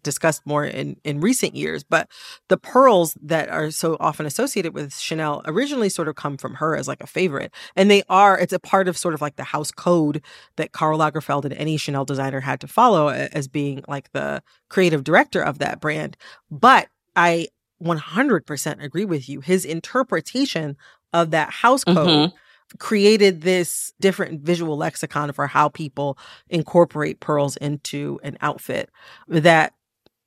discussed 0.02 0.42
more 0.46 0.64
in 0.64 0.96
in 1.04 1.20
recent 1.20 1.54
years 1.54 1.82
but 1.82 2.08
the 2.48 2.56
pearls 2.56 3.16
that 3.22 3.48
are 3.48 3.70
so 3.70 3.96
often 4.00 4.26
associated 4.26 4.74
with 4.74 4.94
Chanel 4.94 5.42
originally 5.46 5.88
sort 5.88 6.08
of 6.08 6.14
come 6.16 6.36
from 6.36 6.54
her 6.54 6.76
as 6.76 6.88
like 6.88 7.02
a 7.02 7.06
favorite 7.06 7.52
and 7.76 7.90
they 7.90 8.02
are 8.08 8.38
it's 8.38 8.52
a 8.52 8.58
part 8.58 8.88
of 8.88 8.96
sort 8.96 9.14
of 9.14 9.20
like 9.20 9.36
the 9.36 9.44
house 9.44 9.70
code 9.70 10.22
that 10.56 10.72
Karl 10.72 10.98
Lagerfeld 10.98 11.44
and 11.44 11.54
any 11.54 11.76
Chanel 11.76 12.04
designer 12.04 12.40
had 12.40 12.60
to 12.60 12.68
follow 12.68 13.08
as 13.08 13.48
being 13.48 13.82
like 13.88 14.12
the 14.12 14.42
creative 14.68 15.04
director 15.04 15.42
of 15.42 15.58
that 15.58 15.80
brand. 15.80 16.16
But 16.50 16.88
I 17.16 17.48
100% 17.82 18.82
agree 18.82 19.04
with 19.04 19.28
you. 19.28 19.40
His 19.40 19.64
interpretation 19.64 20.76
of 21.12 21.30
that 21.30 21.50
house 21.50 21.84
code 21.84 21.96
mm-hmm 21.96 22.36
created 22.78 23.42
this 23.42 23.92
different 24.00 24.42
visual 24.42 24.76
lexicon 24.76 25.32
for 25.32 25.46
how 25.46 25.68
people 25.68 26.18
incorporate 26.48 27.20
pearls 27.20 27.56
into 27.56 28.20
an 28.22 28.38
outfit 28.40 28.90
that 29.28 29.74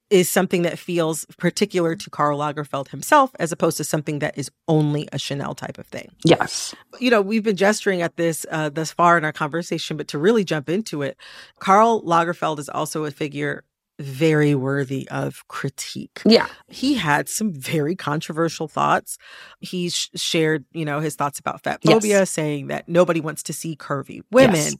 is 0.09 0.29
something 0.29 0.61
that 0.61 0.77
feels 0.77 1.25
particular 1.37 1.95
to 1.95 2.09
Karl 2.09 2.37
Lagerfeld 2.37 2.89
himself 2.89 3.31
as 3.39 3.51
opposed 3.51 3.77
to 3.77 3.83
something 3.83 4.19
that 4.19 4.37
is 4.37 4.51
only 4.67 5.09
a 5.11 5.17
Chanel 5.17 5.55
type 5.55 5.79
of 5.79 5.87
thing. 5.87 6.11
Yes. 6.23 6.75
You 6.99 7.09
know, 7.09 7.19
we've 7.19 7.41
been 7.41 7.55
gesturing 7.55 8.03
at 8.03 8.15
this 8.15 8.45
uh, 8.51 8.69
thus 8.69 8.91
far 8.91 9.17
in 9.17 9.25
our 9.25 9.31
conversation, 9.31 9.97
but 9.97 10.07
to 10.09 10.19
really 10.19 10.43
jump 10.43 10.69
into 10.69 11.01
it, 11.01 11.17
Karl 11.57 12.03
Lagerfeld 12.03 12.59
is 12.59 12.69
also 12.69 13.05
a 13.05 13.11
figure 13.11 13.63
very 13.99 14.55
worthy 14.55 15.07
of 15.09 15.47
critique. 15.47 16.21
Yeah. 16.25 16.47
He 16.67 16.95
had 16.95 17.29
some 17.29 17.53
very 17.53 17.95
controversial 17.95 18.67
thoughts. 18.67 19.17
He 19.59 19.89
sh- 19.89 20.09
shared, 20.15 20.65
you 20.71 20.85
know, 20.85 20.99
his 20.99 21.15
thoughts 21.15 21.39
about 21.39 21.63
fat 21.63 21.81
phobia, 21.83 22.19
yes. 22.19 22.31
saying 22.31 22.67
that 22.67 22.89
nobody 22.89 23.21
wants 23.21 23.43
to 23.43 23.53
see 23.53 23.75
curvy 23.75 24.21
women, 24.31 24.55
yes. 24.55 24.75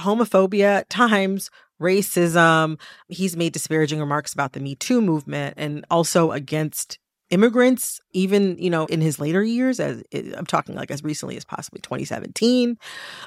homophobia 0.00 0.78
at 0.78 0.90
times, 0.90 1.50
racism. 1.80 2.78
He's 3.08 3.36
made 3.36 3.52
disparaging 3.52 4.00
remarks 4.00 4.32
about 4.32 4.52
the 4.52 4.60
Me 4.60 4.74
Too 4.74 5.00
movement 5.00 5.54
and 5.56 5.84
also 5.90 6.32
against 6.32 6.98
immigrants 7.30 8.00
even 8.12 8.56
you 8.56 8.70
know 8.70 8.86
in 8.86 9.00
his 9.00 9.18
later 9.18 9.42
years 9.42 9.80
as 9.80 10.02
i'm 10.36 10.46
talking 10.46 10.76
like 10.76 10.92
as 10.92 11.02
recently 11.02 11.36
as 11.36 11.44
possibly 11.44 11.80
2017 11.80 12.78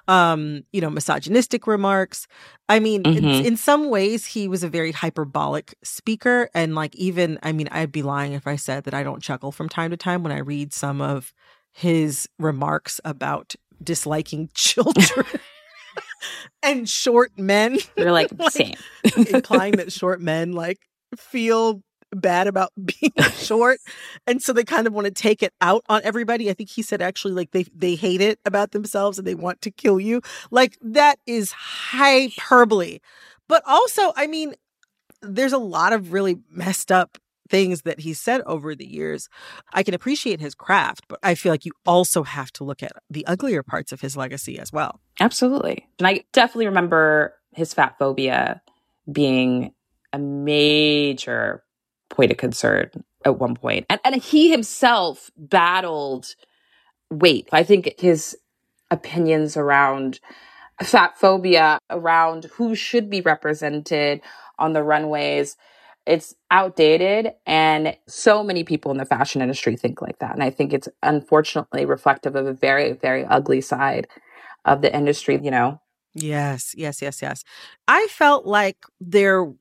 um 0.08 0.63
you 0.72 0.79
know 0.79 0.89
misogynistic 0.89 1.68
remarks 1.68 2.25
i 2.70 2.79
mean 2.79 3.03
mm-hmm. 3.03 3.25
in, 3.25 3.46
in, 3.46 3.58
some 3.58 3.89
ways 3.89 4.25
he 4.25 4.48
was 4.48 4.63
a 4.63 4.70
very 4.70 4.94
hyperbolic 4.94 5.75
speaker 5.84 6.50
and 6.53 6.75
like 6.75 6.96
even 6.96 7.38
i 7.44 7.51
mean 7.51 7.68
i'd 7.72 7.91
be 7.91 8.01
lying 8.01 8.32
if 8.32 8.48
i 8.48 8.56
said 8.56 8.86
that 8.86 8.94
i 8.94 9.03
don't 9.03 9.22
chuckle 9.22 9.51
from 9.51 9.68
time 9.68 9.91
to 9.91 9.98
time 9.98 10.24
when 10.24 10.32
i 10.32 10.39
read 10.39 10.74
some 10.74 11.01
of 11.01 11.34
his 11.72 12.27
remarks 12.39 13.01
about 13.03 13.53
disliking 13.84 14.50
children 14.53 15.25
and 16.63 16.88
short 16.88 17.38
men 17.38 17.77
they're 17.98 18.13
like, 18.13 18.29
like 18.38 18.51
same 18.51 18.75
implying 19.29 19.74
that 19.74 19.91
short 19.91 20.22
men 20.22 20.53
like 20.53 20.77
feel 21.18 21.82
bad 22.13 22.48
about 22.48 22.72
being 22.86 23.13
short 23.34 23.80
and 24.28 24.42
so 24.42 24.54
they 24.54 24.63
kind 24.63 24.88
of 24.88 24.94
want 24.94 25.06
to 25.06 25.12
take 25.12 25.44
it 25.44 25.54
out 25.62 25.84
on 25.89 26.01
everybody 26.04 26.50
i 26.50 26.54
think 26.54 26.70
he 26.70 26.82
said 26.82 27.01
actually 27.01 27.34
like 27.34 27.51
they 27.51 27.63
they 27.75 27.96
hate 27.96 28.22
it 28.22 28.39
about 28.46 28.72
themselves 28.72 29.18
and 29.18 29.28
they 29.28 29.36
want 29.36 29.62
to 29.62 29.72
kill 29.72 30.00
you 30.00 30.22
like 30.51 30.78
that 30.82 31.20
is 31.25 31.51
hyperbole 31.51 33.00
but 33.48 33.62
also 33.68 34.12
i 34.16 34.28
mean 34.28 34.54
there's 35.22 35.54
a 35.54 35.58
lot 35.58 35.94
of 35.94 36.13
really 36.13 36.38
messed 36.50 36.92
up 36.92 37.18
things 37.50 37.82
that 37.82 38.00
he 38.00 38.13
said 38.13 38.42
over 38.46 38.75
the 38.75 38.86
years. 38.86 39.28
I 39.74 39.84
can 39.84 39.94
appreciate 39.94 40.39
his 40.39 40.56
craft, 40.56 41.06
but 41.08 41.20
I 41.24 41.36
feel 41.36 41.51
like 41.51 41.66
you 41.66 41.72
also 41.86 42.24
have 42.24 42.51
to 42.54 42.63
look 42.63 42.84
at 42.84 42.92
the 43.10 43.25
uglier 43.25 43.63
parts 43.63 43.92
of 43.92 44.01
his 44.01 44.16
legacy 44.16 44.60
as 44.60 44.72
well. 44.72 45.00
Absolutely. 45.20 45.88
And 45.98 46.08
I 46.08 46.24
definitely 46.32 46.68
remember 46.68 47.34
his 47.54 47.74
fat 47.74 47.96
phobia 47.98 48.62
being 49.12 49.74
a 50.13 50.20
major 50.20 51.63
point 52.19 52.31
of 52.31 52.38
concern 52.38 52.89
at 53.23 53.39
one 53.39 53.55
point. 53.55 53.85
And, 53.89 54.01
and 54.03 54.15
he 54.21 54.51
himself 54.51 55.31
battled 55.38 56.35
weight. 57.09 57.47
I 57.53 57.63
think 57.63 57.97
his 57.97 58.38
opinions 58.91 59.55
around 59.55 60.19
fat 60.83 61.17
phobia, 61.17 61.79
around 61.89 62.45
who 62.55 62.75
should 62.75 63.09
be 63.09 63.21
represented 63.21 64.19
on 64.57 64.73
the 64.73 64.83
runways, 64.83 65.55
it's 66.05 66.35
outdated. 66.51 67.31
And 67.45 67.95
so 68.05 68.43
many 68.43 68.65
people 68.65 68.91
in 68.91 68.97
the 68.97 69.05
fashion 69.05 69.41
industry 69.41 69.77
think 69.77 70.01
like 70.01 70.19
that. 70.19 70.33
And 70.33 70.43
I 70.43 70.49
think 70.49 70.73
it's 70.73 70.89
unfortunately 71.01 71.85
reflective 71.85 72.35
of 72.35 72.45
a 72.45 72.53
very, 72.53 72.91
very 72.91 73.23
ugly 73.23 73.61
side 73.61 74.09
of 74.65 74.81
the 74.81 74.93
industry, 74.93 75.39
you 75.41 75.51
know? 75.51 75.79
Yes, 76.13 76.73
yes, 76.75 77.01
yes, 77.01 77.21
yes. 77.21 77.45
I 77.88 78.07
felt 78.09 78.45
like 78.45 78.75
there 78.99 79.53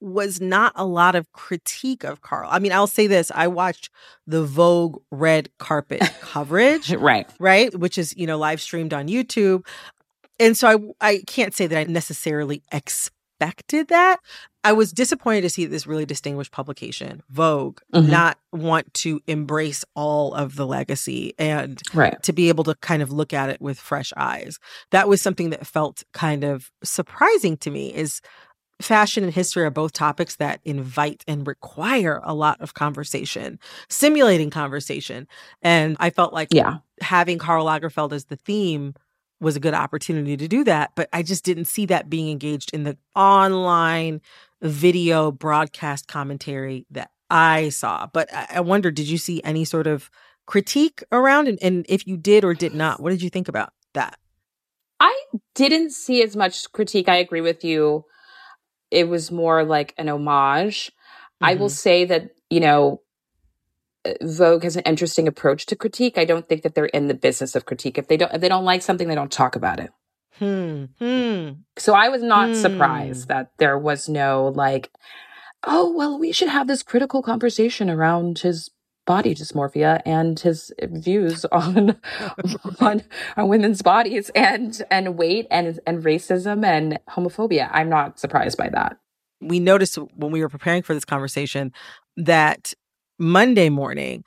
was 0.00 0.40
not 0.40 0.72
a 0.76 0.84
lot 0.84 1.14
of 1.14 1.30
critique 1.32 2.04
of 2.04 2.20
Karl. 2.20 2.48
I 2.50 2.58
mean, 2.58 2.72
I'll 2.72 2.86
say 2.86 3.06
this 3.06 3.30
I 3.34 3.48
watched 3.48 3.90
the 4.26 4.44
Vogue 4.44 5.00
red 5.10 5.50
carpet 5.58 6.00
coverage. 6.20 6.92
right. 6.92 7.28
Right. 7.38 7.74
Which 7.78 7.98
is, 7.98 8.16
you 8.16 8.26
know, 8.26 8.38
live 8.38 8.60
streamed 8.60 8.94
on 8.94 9.08
YouTube. 9.08 9.66
And 10.38 10.56
so 10.56 10.94
I, 11.00 11.08
I 11.08 11.22
can't 11.26 11.54
say 11.54 11.66
that 11.66 11.78
I 11.78 11.84
necessarily 11.84 12.62
expected 12.70 13.88
that. 13.88 14.20
I 14.64 14.72
was 14.72 14.92
disappointed 14.92 15.42
to 15.42 15.50
see 15.50 15.64
this 15.66 15.86
really 15.86 16.04
distinguished 16.04 16.52
publication, 16.52 17.22
Vogue, 17.30 17.78
mm-hmm. 17.94 18.10
not 18.10 18.38
want 18.52 18.92
to 18.94 19.20
embrace 19.26 19.84
all 19.94 20.34
of 20.34 20.56
the 20.56 20.66
legacy 20.66 21.34
and 21.38 21.80
right. 21.94 22.20
to 22.24 22.32
be 22.32 22.48
able 22.48 22.64
to 22.64 22.74
kind 22.76 23.00
of 23.00 23.10
look 23.10 23.32
at 23.32 23.48
it 23.48 23.60
with 23.60 23.78
fresh 23.78 24.12
eyes. 24.16 24.58
That 24.90 25.08
was 25.08 25.22
something 25.22 25.50
that 25.50 25.66
felt 25.66 26.02
kind 26.12 26.44
of 26.44 26.70
surprising 26.82 27.56
to 27.58 27.70
me 27.70 27.94
is 27.94 28.20
fashion 28.80 29.24
and 29.24 29.32
history 29.32 29.64
are 29.64 29.70
both 29.70 29.92
topics 29.92 30.36
that 30.36 30.60
invite 30.64 31.24
and 31.26 31.46
require 31.46 32.20
a 32.24 32.34
lot 32.34 32.60
of 32.60 32.74
conversation, 32.74 33.58
simulating 33.88 34.50
conversation. 34.50 35.26
And 35.62 35.96
I 35.98 36.10
felt 36.10 36.32
like 36.32 36.48
yeah. 36.52 36.78
having 37.00 37.38
Karl 37.38 37.66
Lagerfeld 37.66 38.12
as 38.12 38.26
the 38.26 38.36
theme 38.36 38.94
was 39.40 39.56
a 39.56 39.60
good 39.60 39.74
opportunity 39.74 40.36
to 40.36 40.48
do 40.48 40.64
that. 40.64 40.92
But 40.94 41.08
I 41.12 41.22
just 41.22 41.44
didn't 41.44 41.66
see 41.66 41.86
that 41.86 42.10
being 42.10 42.30
engaged 42.30 42.72
in 42.72 42.84
the 42.84 42.96
online 43.14 44.20
video 44.62 45.30
broadcast 45.30 46.08
commentary 46.08 46.86
that 46.90 47.10
I 47.30 47.68
saw. 47.68 48.06
But 48.12 48.32
I 48.32 48.60
wonder, 48.60 48.90
did 48.90 49.08
you 49.08 49.18
see 49.18 49.42
any 49.44 49.64
sort 49.64 49.86
of 49.86 50.10
critique 50.46 51.02
around? 51.12 51.48
And, 51.48 51.58
and 51.62 51.86
if 51.88 52.06
you 52.06 52.16
did 52.16 52.44
or 52.44 52.54
did 52.54 52.74
not, 52.74 53.00
what 53.00 53.10
did 53.10 53.22
you 53.22 53.30
think 53.30 53.48
about 53.48 53.72
that? 53.94 54.18
I 55.00 55.14
didn't 55.54 55.90
see 55.90 56.22
as 56.22 56.34
much 56.34 56.70
critique. 56.72 57.08
I 57.08 57.16
agree 57.16 57.40
with 57.40 57.64
you. 57.64 58.04
It 58.90 59.08
was 59.08 59.30
more 59.30 59.64
like 59.64 59.94
an 59.98 60.08
homage. 60.08 60.86
Mm-hmm. 60.86 61.44
I 61.44 61.54
will 61.54 61.66
mm-hmm. 61.66 61.72
say 61.72 62.04
that, 62.06 62.30
you 62.50 62.60
know, 62.60 63.02
uh, 64.04 64.14
Vogue 64.22 64.64
has 64.64 64.76
an 64.76 64.84
interesting 64.84 65.28
approach 65.28 65.66
to 65.66 65.76
critique. 65.76 66.18
I 66.18 66.24
don't 66.24 66.48
think 66.48 66.62
that 66.62 66.74
they're 66.74 66.86
in 66.86 67.08
the 67.08 67.14
business 67.14 67.54
of 67.54 67.66
critique. 67.66 67.98
If 67.98 68.08
they 68.08 68.16
don't 68.16 68.32
if 68.32 68.40
they 68.40 68.48
don't 68.48 68.64
like 68.64 68.82
something, 68.82 69.08
they 69.08 69.14
don't 69.14 69.32
talk 69.32 69.56
about 69.56 69.80
it. 69.80 69.90
Hmm. 70.38 70.84
Hmm. 70.98 71.50
So 71.76 71.94
I 71.94 72.08
was 72.08 72.22
not 72.22 72.50
hmm. 72.50 72.54
surprised 72.54 73.28
that 73.28 73.52
there 73.58 73.78
was 73.78 74.08
no 74.08 74.52
like, 74.54 74.90
oh, 75.64 75.92
well, 75.96 76.18
we 76.18 76.32
should 76.32 76.48
have 76.48 76.68
this 76.68 76.82
critical 76.82 77.22
conversation 77.22 77.90
around 77.90 78.38
his 78.38 78.70
body 79.08 79.34
dysmorphia 79.34 80.02
and 80.04 80.38
his 80.38 80.70
views 80.82 81.44
on 81.52 81.98
on, 82.78 83.02
on 83.36 83.48
women's 83.48 83.82
bodies 83.82 84.30
and 84.36 84.82
and 84.90 85.16
weight 85.16 85.46
and 85.50 85.80
and 85.86 86.04
racism 86.04 86.64
and 86.64 87.00
homophobia. 87.08 87.68
I'm 87.72 87.88
not 87.88 88.20
surprised 88.20 88.58
by 88.58 88.68
that. 88.68 88.98
We 89.40 89.58
noticed 89.58 89.96
when 90.14 90.30
we 90.30 90.42
were 90.42 90.48
preparing 90.48 90.82
for 90.82 90.94
this 90.94 91.04
conversation 91.04 91.72
that 92.16 92.74
Monday 93.18 93.70
morning 93.70 94.24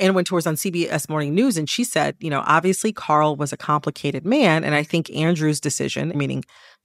Anna 0.00 0.12
Wintour 0.12 0.34
was 0.34 0.46
on 0.46 0.56
CBS 0.56 1.08
Morning 1.08 1.34
News 1.34 1.56
and 1.56 1.70
she 1.70 1.84
said, 1.84 2.16
you 2.18 2.28
know, 2.28 2.42
obviously 2.46 2.92
Karl 2.92 3.36
was 3.36 3.52
a 3.52 3.56
complicated 3.56 4.26
man. 4.26 4.64
And 4.64 4.74
I 4.74 4.82
think 4.82 5.08
Andrew's 5.14 5.60
decision, 5.60 6.12
meaning 6.16 6.44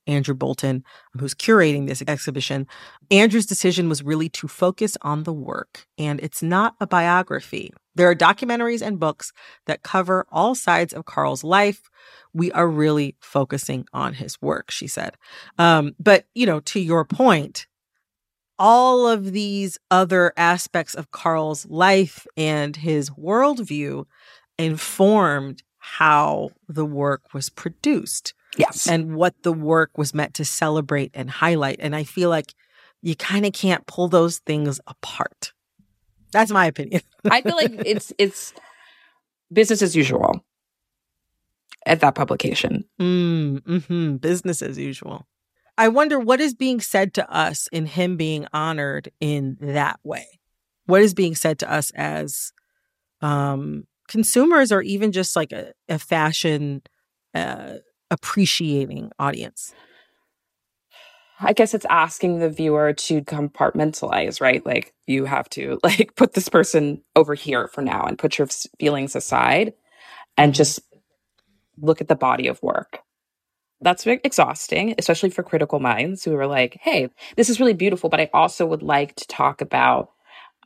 Andrew 0.10 0.34
Bolton, 0.34 0.84
who's 1.13 1.34
curating 1.34 1.88
this 1.88 2.04
exhibition. 2.08 2.68
Andrew's 3.12 3.46
decision 3.46 3.88
was 3.88 4.04
really 4.04 4.30
to 4.30 4.48
focus 4.48 4.98
on 5.01 5.24
the 5.24 5.34
work, 5.34 5.88
and 5.98 6.20
it's 6.20 6.44
not 6.44 6.75
a 6.80 6.88
biography. 6.88 7.72
There 7.96 8.10
are 8.10 8.16
documentaries 8.16 8.82
and 8.82 9.00
books 9.00 9.32
that 9.66 9.84
cover 9.84 10.25
all 10.32 10.56
sides 10.56 10.94
of 10.94 11.06
Karl's 11.06 11.44
life. 11.44 11.89
We 12.34 12.51
are 12.54 12.68
really 12.68 13.16
focusing 13.20 13.86
on 13.94 14.13
his 14.13 14.42
work, 14.42 14.72
she 14.72 14.88
said. 14.88 15.16
Um, 15.58 15.96
but, 16.00 16.25
you 16.34 16.46
know, 16.46 16.60
to 16.62 16.80
your 16.80 17.06
point, 17.06 17.68
all 18.58 19.08
of 19.08 19.32
these 19.32 19.78
other 19.89 20.34
aspects 20.38 20.94
of 20.94 21.12
Karl's 21.12 21.66
life 21.66 22.28
and 22.36 22.75
his 22.75 23.10
worldview 23.12 24.06
informed 24.58 25.63
how 25.78 26.51
the 26.68 26.86
work 26.86 27.34
was 27.34 27.50
produced. 27.50 28.34
Yes. 28.58 28.88
And 28.88 29.15
what 29.15 29.36
the 29.44 29.53
work 29.53 29.98
was 29.98 30.13
meant 30.13 30.34
to 30.36 30.46
celebrate 30.46 31.12
and 31.13 31.29
highlight. 31.29 31.77
And 31.79 31.96
I 31.96 32.03
feel 32.03 32.29
like 32.29 32.53
you 33.01 33.15
kind 33.15 33.46
of 33.46 33.53
can't 33.53 33.86
pull 33.86 34.08
those 34.08 34.39
things 34.39 34.79
apart. 34.88 35.53
That's 36.32 36.51
my 36.51 36.65
opinion. 36.65 37.01
I 37.29 37.41
feel 37.41 37.56
like 37.56 37.72
it's 37.86 38.13
it's 38.18 38.53
business 39.51 39.82
as 39.82 39.96
usual 39.96 40.44
at 41.86 42.01
that 42.01 42.15
publication. 42.15 42.86
Mm, 43.00 43.86
hmm 43.86 44.15
Business 44.18 44.62
as 44.62 44.77
usual. 44.77 45.27
I 45.77 45.88
wonder 45.88 46.20
what 46.20 46.41
is 46.41 46.53
being 46.53 46.82
said 46.82 47.13
to 47.15 47.34
us 47.34 47.68
in 47.72 47.86
him 47.86 48.18
being 48.18 48.46
honored 48.51 49.12
in 49.22 49.58
that 49.62 50.00
way. 50.03 50.39
What 50.86 51.01
is 51.01 51.13
being 51.13 51.36
said 51.36 51.60
to 51.60 51.72
us 51.72 51.91
as 51.96 52.51
um, 53.22 53.86
consumers, 54.08 54.72
or 54.72 54.82
even 54.82 55.12
just 55.12 55.36
like 55.36 55.51
a, 55.51 55.74
a 55.88 55.98
fashion 55.98 56.82
uh, 57.34 57.75
appreciating 58.12 59.12
audience? 59.20 59.74
I 61.42 61.54
guess 61.54 61.74
it's 61.74 61.86
asking 61.89 62.39
the 62.39 62.50
viewer 62.50 62.94
to 62.94 63.22
compartmentalize, 63.22 64.42
right? 64.42 64.66
Like 64.66 64.94
you 65.08 65.25
have 65.25 65.50
to 65.51 65.80
like 65.84 66.16
put 66.16 66.34
this 66.34 66.50
person 66.50 67.01
over 67.16 67.34
here 67.34 67.68
for 67.68 67.82
now 67.82 68.06
and 68.06 68.18
put 68.18 68.38
your 68.38 68.48
feelings 68.80 69.16
aside 69.16 69.74
and 70.38 70.54
just 70.54 70.80
look 71.78 72.01
at 72.01 72.08
the 72.08 72.16
body 72.16 72.48
of 72.48 72.62
work. 72.62 73.00
That's 73.82 74.06
exhausting, 74.06 74.96
especially 74.98 75.30
for 75.30 75.42
critical 75.42 75.80
minds 75.80 76.25
who 76.25 76.36
are 76.36 76.48
like, 76.48 76.78
hey, 76.82 77.10
this 77.38 77.50
is 77.50 77.62
really 77.62 77.74
beautiful, 77.74 78.10
but 78.10 78.20
I 78.20 78.30
also 78.34 78.66
would 78.66 78.84
like 78.84 79.16
to 79.16 79.28
talk 79.28 79.62
about 79.62 80.10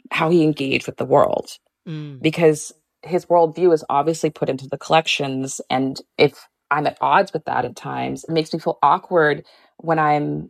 how 0.10 0.32
he 0.32 0.42
engaged 0.42 0.88
with 0.88 0.98
the 0.98 1.06
world. 1.06 1.52
Mm. 1.88 2.20
Because 2.22 2.74
his 3.04 3.28
worldview 3.28 3.72
is 3.74 3.86
obviously 3.90 4.32
put 4.32 4.50
into 4.50 4.68
the 4.68 4.78
collections. 4.78 5.62
And 5.70 6.02
if 6.18 6.48
I'm 6.74 6.88
at 6.88 6.98
odds 7.00 7.32
with 7.32 7.46
that 7.46 7.66
at 7.66 7.76
times, 7.76 8.24
it 8.24 8.32
makes 8.32 8.52
me 8.52 8.60
feel 8.60 8.80
awkward 8.82 9.46
when 9.78 10.00
I'm 10.00 10.50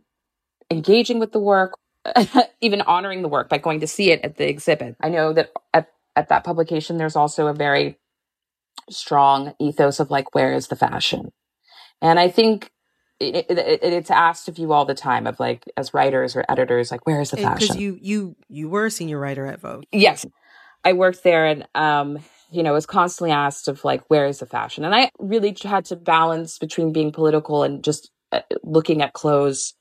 engaging 0.71 1.19
with 1.19 1.33
the 1.33 1.39
work, 1.39 1.77
even 2.61 2.81
honoring 2.81 3.21
the 3.21 3.27
work 3.27 3.49
by 3.49 3.57
going 3.57 3.81
to 3.81 3.87
see 3.87 4.11
it 4.11 4.21
at 4.23 4.37
the 4.37 4.47
exhibit. 4.47 4.95
I 5.01 5.09
know 5.09 5.33
that 5.33 5.51
at, 5.73 5.89
at 6.15 6.29
that 6.29 6.43
publication, 6.43 6.97
there's 6.97 7.15
also 7.15 7.47
a 7.47 7.53
very 7.53 7.99
strong 8.89 9.53
ethos 9.59 9.99
of 9.99 10.09
like, 10.09 10.33
where 10.33 10.53
is 10.53 10.67
the 10.67 10.75
fashion? 10.75 11.31
And 12.01 12.19
I 12.19 12.29
think 12.29 12.71
it, 13.19 13.45
it, 13.49 13.57
it, 13.57 13.79
it's 13.83 14.11
asked 14.11 14.47
of 14.47 14.57
you 14.57 14.71
all 14.73 14.85
the 14.85 14.95
time 14.95 15.27
of 15.27 15.39
like 15.39 15.63
as 15.77 15.93
writers 15.93 16.35
or 16.35 16.43
editors 16.49 16.91
like 16.91 17.05
where 17.05 17.21
is 17.21 17.31
the 17.31 17.37
fashion 17.37 17.59
because 17.59 17.77
you 17.77 17.97
you 18.01 18.35
you 18.49 18.69
were 18.69 18.87
a 18.87 18.91
senior 18.91 19.19
writer 19.19 19.45
at 19.45 19.61
vogue 19.61 19.83
yes 19.91 20.25
i 20.83 20.93
worked 20.93 21.23
there 21.23 21.45
and 21.45 21.67
um 21.75 22.17
you 22.53 22.63
know 22.63 22.73
was 22.73 22.85
constantly 22.85 23.31
asked 23.31 23.67
of 23.67 23.83
like 23.83 24.03
where 24.09 24.25
is 24.25 24.39
the 24.39 24.45
fashion 24.45 24.85
and 24.85 24.95
i 24.95 25.09
really 25.19 25.55
had 25.63 25.85
to 25.85 25.95
balance 25.95 26.57
between 26.57 26.93
being 26.93 27.11
political 27.11 27.63
and 27.63 27.83
just 27.83 28.11
uh, 28.31 28.41
looking 28.63 29.01
at 29.01 29.13
clothes 29.13 29.75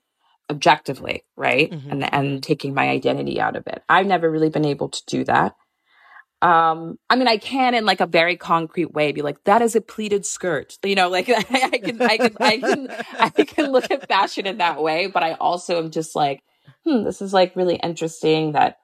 objectively, 0.51 1.25
right? 1.37 1.71
Mm-hmm. 1.71 1.91
And 1.91 2.15
and 2.15 2.43
taking 2.43 2.75
my 2.75 2.89
identity 2.89 3.41
out 3.41 3.57
of 3.57 3.67
it. 3.67 3.83
I've 3.89 4.07
never 4.07 4.31
really 4.31 4.51
been 4.51 4.65
able 4.65 4.91
to 4.91 5.03
do 5.07 5.25
that. 5.25 5.55
Um, 6.43 6.99
I 7.09 7.15
mean, 7.15 7.29
I 7.29 7.37
can 7.37 7.75
in 7.75 7.87
like 7.87 8.01
a 8.01 8.07
very 8.07 8.37
concrete 8.37 8.93
way 8.93 9.13
be 9.13 9.23
like, 9.23 9.43
that 9.45 9.63
is 9.63 9.77
a 9.77 9.81
pleated 9.81 10.27
skirt. 10.27 10.77
You 10.85 10.97
know, 10.97 11.09
like 11.09 11.29
I, 11.29 11.37
I 11.73 11.79
can, 11.79 12.03
I 12.03 12.17
can, 12.17 12.37
I 12.41 12.59
can, 12.59 12.89
I 13.19 13.31
can 13.45 13.73
look 13.73 13.91
at 13.91 14.09
fashion 14.09 14.47
in 14.47 14.59
that 14.59 14.83
way, 14.83 15.07
but 15.07 15.23
I 15.23 15.35
also 15.35 15.79
am 15.79 15.93
just 15.93 16.17
like, 16.17 16.43
hmm, 16.85 17.05
this 17.05 17.23
is 17.23 17.33
like 17.33 17.55
really 17.55 17.77
interesting 17.77 18.53
that, 18.53 18.79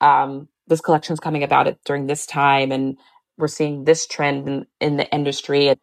um, 0.00 0.48
this 0.66 0.80
collection 0.80 1.12
is 1.12 1.20
coming 1.20 1.42
about 1.42 1.66
it 1.66 1.78
during 1.84 2.06
this 2.06 2.24
time 2.24 2.72
and 2.72 2.96
we're 3.38 3.48
seeing 3.48 3.84
this 3.84 4.06
trend 4.06 4.48
in, 4.48 4.66
in 4.80 4.96
the 4.96 5.10
industry. 5.12 5.74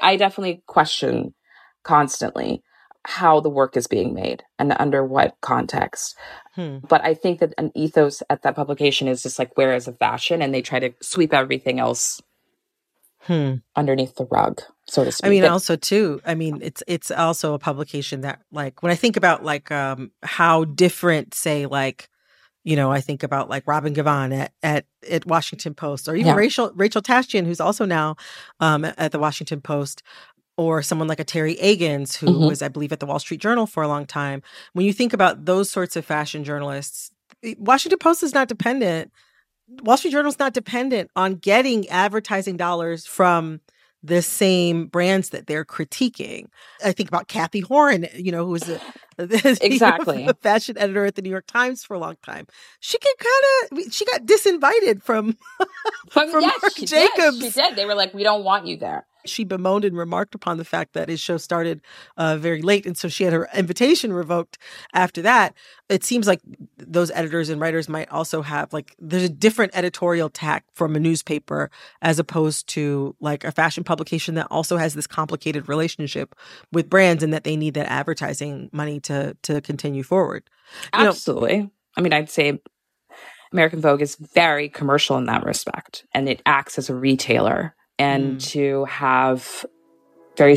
I 0.00 0.16
definitely 0.16 0.62
question 0.66 1.34
constantly 1.82 2.62
how 3.06 3.38
the 3.40 3.48
work 3.48 3.76
is 3.76 3.86
being 3.86 4.12
made 4.12 4.42
and 4.58 4.74
under 4.78 5.04
what 5.04 5.36
context. 5.40 6.16
Hmm. 6.54 6.78
But 6.88 7.04
I 7.04 7.14
think 7.14 7.38
that 7.38 7.54
an 7.56 7.70
ethos 7.74 8.22
at 8.28 8.42
that 8.42 8.56
publication 8.56 9.06
is 9.06 9.22
just 9.22 9.38
like 9.38 9.56
where 9.56 9.74
is 9.74 9.84
the 9.84 9.92
fashion, 9.92 10.42
and 10.42 10.52
they 10.52 10.62
try 10.62 10.80
to 10.80 10.92
sweep 11.00 11.32
everything 11.32 11.78
else 11.78 12.20
hmm. 13.20 13.54
underneath 13.76 14.16
the 14.16 14.26
rug, 14.26 14.60
so 14.88 15.04
to 15.04 15.12
speak. 15.12 15.26
I 15.26 15.30
mean, 15.30 15.44
also 15.44 15.76
too. 15.76 16.20
I 16.26 16.34
mean, 16.34 16.58
it's 16.62 16.82
it's 16.88 17.10
also 17.12 17.54
a 17.54 17.58
publication 17.58 18.22
that 18.22 18.40
like 18.50 18.82
when 18.82 18.90
I 18.90 18.96
think 18.96 19.16
about 19.16 19.44
like 19.44 19.70
um 19.70 20.10
how 20.22 20.64
different, 20.64 21.34
say 21.34 21.66
like 21.66 22.08
you 22.66 22.74
know, 22.74 22.90
I 22.90 23.00
think 23.00 23.22
about 23.22 23.48
like 23.48 23.62
Robin 23.64 23.94
Givhan 23.94 24.36
at 24.36 24.52
at, 24.60 24.86
at 25.08 25.24
Washington 25.24 25.72
Post, 25.72 26.08
or 26.08 26.16
even 26.16 26.26
yeah. 26.26 26.34
Rachel 26.34 26.72
Rachel 26.74 27.00
Tashjian, 27.00 27.46
who's 27.46 27.60
also 27.60 27.86
now 27.86 28.16
um, 28.58 28.84
at 28.84 29.12
the 29.12 29.20
Washington 29.20 29.60
Post 29.60 30.02
or 30.56 30.82
someone 30.82 31.06
like 31.06 31.20
a 31.20 31.24
Teri 31.24 31.60
Agins, 31.60 32.16
who 32.16 32.26
mm-hmm. 32.26 32.46
was, 32.46 32.62
I 32.62 32.68
believe, 32.68 32.90
at 32.90 32.98
the 32.98 33.06
Wall 33.06 33.18
Street 33.20 33.40
Journal 33.40 33.66
for 33.66 33.82
a 33.82 33.88
long 33.88 34.04
time. 34.04 34.42
When 34.72 34.84
you 34.84 34.92
think 34.92 35.12
about 35.12 35.44
those 35.44 35.70
sorts 35.70 35.94
of 35.96 36.04
fashion 36.04 36.42
journalists, 36.42 37.12
Washington 37.56 37.98
Post 37.98 38.24
is 38.24 38.34
not 38.34 38.48
dependent. 38.48 39.12
Wall 39.82 39.96
Street 39.96 40.10
Journal 40.10 40.30
is 40.30 40.38
not 40.38 40.52
dependent 40.52 41.10
on 41.14 41.34
getting 41.36 41.88
advertising 41.88 42.56
dollars 42.56 43.06
from 43.06 43.60
the 44.02 44.22
same 44.22 44.86
brands 44.86 45.30
that 45.30 45.46
they're 45.46 45.64
critiquing. 45.64 46.46
I 46.84 46.92
think 46.92 47.08
about 47.08 47.28
Cathy 47.28 47.62
Horyn, 47.62 48.08
you 48.22 48.30
know, 48.30 48.44
who 48.44 48.52
was 48.52 48.68
a, 48.68 48.80
exactly 49.18 50.26
a 50.26 50.34
fashion 50.34 50.76
editor 50.78 51.06
at 51.06 51.14
the 51.14 51.22
New 51.22 51.30
York 51.30 51.46
Times 51.46 51.84
for 51.84 51.94
a 51.94 51.98
long 51.98 52.16
time. 52.22 52.46
She 52.80 52.98
can 52.98 53.14
kind 53.18 53.86
of 53.86 53.92
she 53.92 54.04
got 54.04 54.26
disinvited 54.26 55.02
from 55.02 55.36
from, 56.10 56.30
from 56.30 56.42
yes, 56.42 56.62
Marc 56.62 56.74
Jacobs. 56.74 57.38
Did. 57.38 57.52
She 57.52 57.60
did. 57.60 57.76
They 57.76 57.86
were 57.86 57.94
like, 57.94 58.12
"We 58.14 58.22
don't 58.22 58.44
want 58.44 58.66
you 58.66 58.76
there." 58.76 59.06
She 59.28 59.44
bemoaned 59.44 59.84
and 59.84 59.96
remarked 59.96 60.34
upon 60.34 60.58
the 60.58 60.64
fact 60.64 60.92
that 60.94 61.08
his 61.08 61.20
show 61.20 61.36
started 61.36 61.80
uh, 62.16 62.36
very 62.36 62.62
late. 62.62 62.86
And 62.86 62.96
so 62.96 63.08
she 63.08 63.24
had 63.24 63.32
her 63.32 63.48
invitation 63.54 64.12
revoked 64.12 64.58
after 64.92 65.22
that. 65.22 65.54
It 65.88 66.04
seems 66.04 66.26
like 66.26 66.40
those 66.78 67.10
editors 67.10 67.48
and 67.48 67.60
writers 67.60 67.88
might 67.88 68.10
also 68.10 68.42
have 68.42 68.72
like, 68.72 68.94
there's 68.98 69.22
a 69.22 69.28
different 69.28 69.76
editorial 69.76 70.28
tack 70.28 70.64
from 70.74 70.96
a 70.96 71.00
newspaper 71.00 71.70
as 72.02 72.18
opposed 72.18 72.66
to 72.68 73.14
like 73.20 73.44
a 73.44 73.52
fashion 73.52 73.84
publication 73.84 74.34
that 74.34 74.48
also 74.50 74.76
has 74.76 74.94
this 74.94 75.06
complicated 75.06 75.68
relationship 75.68 76.34
with 76.72 76.90
brands 76.90 77.22
and 77.22 77.32
that 77.32 77.44
they 77.44 77.56
need 77.56 77.74
that 77.74 77.90
advertising 77.90 78.70
money 78.72 79.00
to, 79.00 79.36
to 79.42 79.60
continue 79.60 80.02
forward. 80.02 80.42
You 80.94 81.06
Absolutely. 81.06 81.58
Know, 81.58 81.70
I 81.96 82.00
mean, 82.00 82.12
I'd 82.12 82.30
say 82.30 82.60
American 83.52 83.80
Vogue 83.80 84.02
is 84.02 84.16
very 84.16 84.68
commercial 84.68 85.16
in 85.16 85.26
that 85.26 85.44
respect, 85.44 86.04
and 86.12 86.28
it 86.28 86.42
acts 86.44 86.78
as 86.78 86.90
a 86.90 86.94
retailer 86.94 87.74
and 87.98 88.36
mm. 88.36 88.48
to 88.50 88.84
have 88.86 89.64
very 90.36 90.56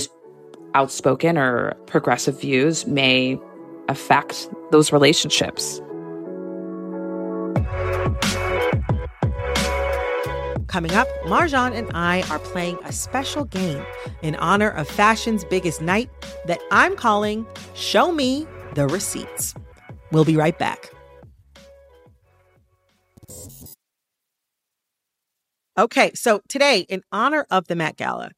outspoken 0.73 1.37
or 1.37 1.73
progressive 1.87 2.39
views 2.39 2.85
may 2.85 3.39
affect 3.87 4.49
those 4.71 4.91
relationships. 4.91 5.81
Coming 10.67 10.93
up, 10.93 11.07
Marjon 11.25 11.73
and 11.73 11.89
I 11.95 12.21
are 12.29 12.37
playing 12.37 12.77
a 12.85 12.93
special 12.93 13.45
game 13.45 13.83
in 14.21 14.35
honor 14.35 14.69
of 14.69 14.87
fashion's 14.87 15.43
biggest 15.43 15.81
night 15.81 16.11
that 16.45 16.59
I'm 16.71 16.95
calling 16.95 17.47
Show 17.73 18.11
Me 18.11 18.45
the 18.75 18.87
Receipts. 18.87 19.55
We'll 20.11 20.25
be 20.25 20.37
right 20.37 20.57
back. 20.59 20.91
Okay, 25.79 26.11
so 26.13 26.41
today, 26.49 26.79
in 26.89 27.03
honor 27.09 27.47
of 27.49 27.67
the 27.67 27.75
Met 27.75 27.95
Gala, 27.95 28.31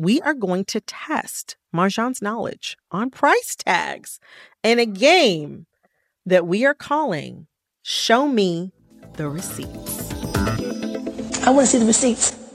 we 0.00 0.20
are 0.22 0.34
going 0.34 0.64
to 0.64 0.80
test 0.80 1.56
Marjon's 1.72 2.20
knowledge 2.20 2.76
on 2.90 3.08
price 3.08 3.54
tags 3.54 4.18
in 4.64 4.80
a 4.80 4.84
game 4.84 5.66
that 6.26 6.44
we 6.44 6.66
are 6.66 6.74
calling 6.74 7.46
Show 7.84 8.26
Me 8.26 8.72
the 9.12 9.28
Receipts. 9.28 10.12
I 11.46 11.50
want 11.50 11.66
to 11.66 11.70
see 11.70 11.78
the 11.78 11.86
receipts. 11.86 12.47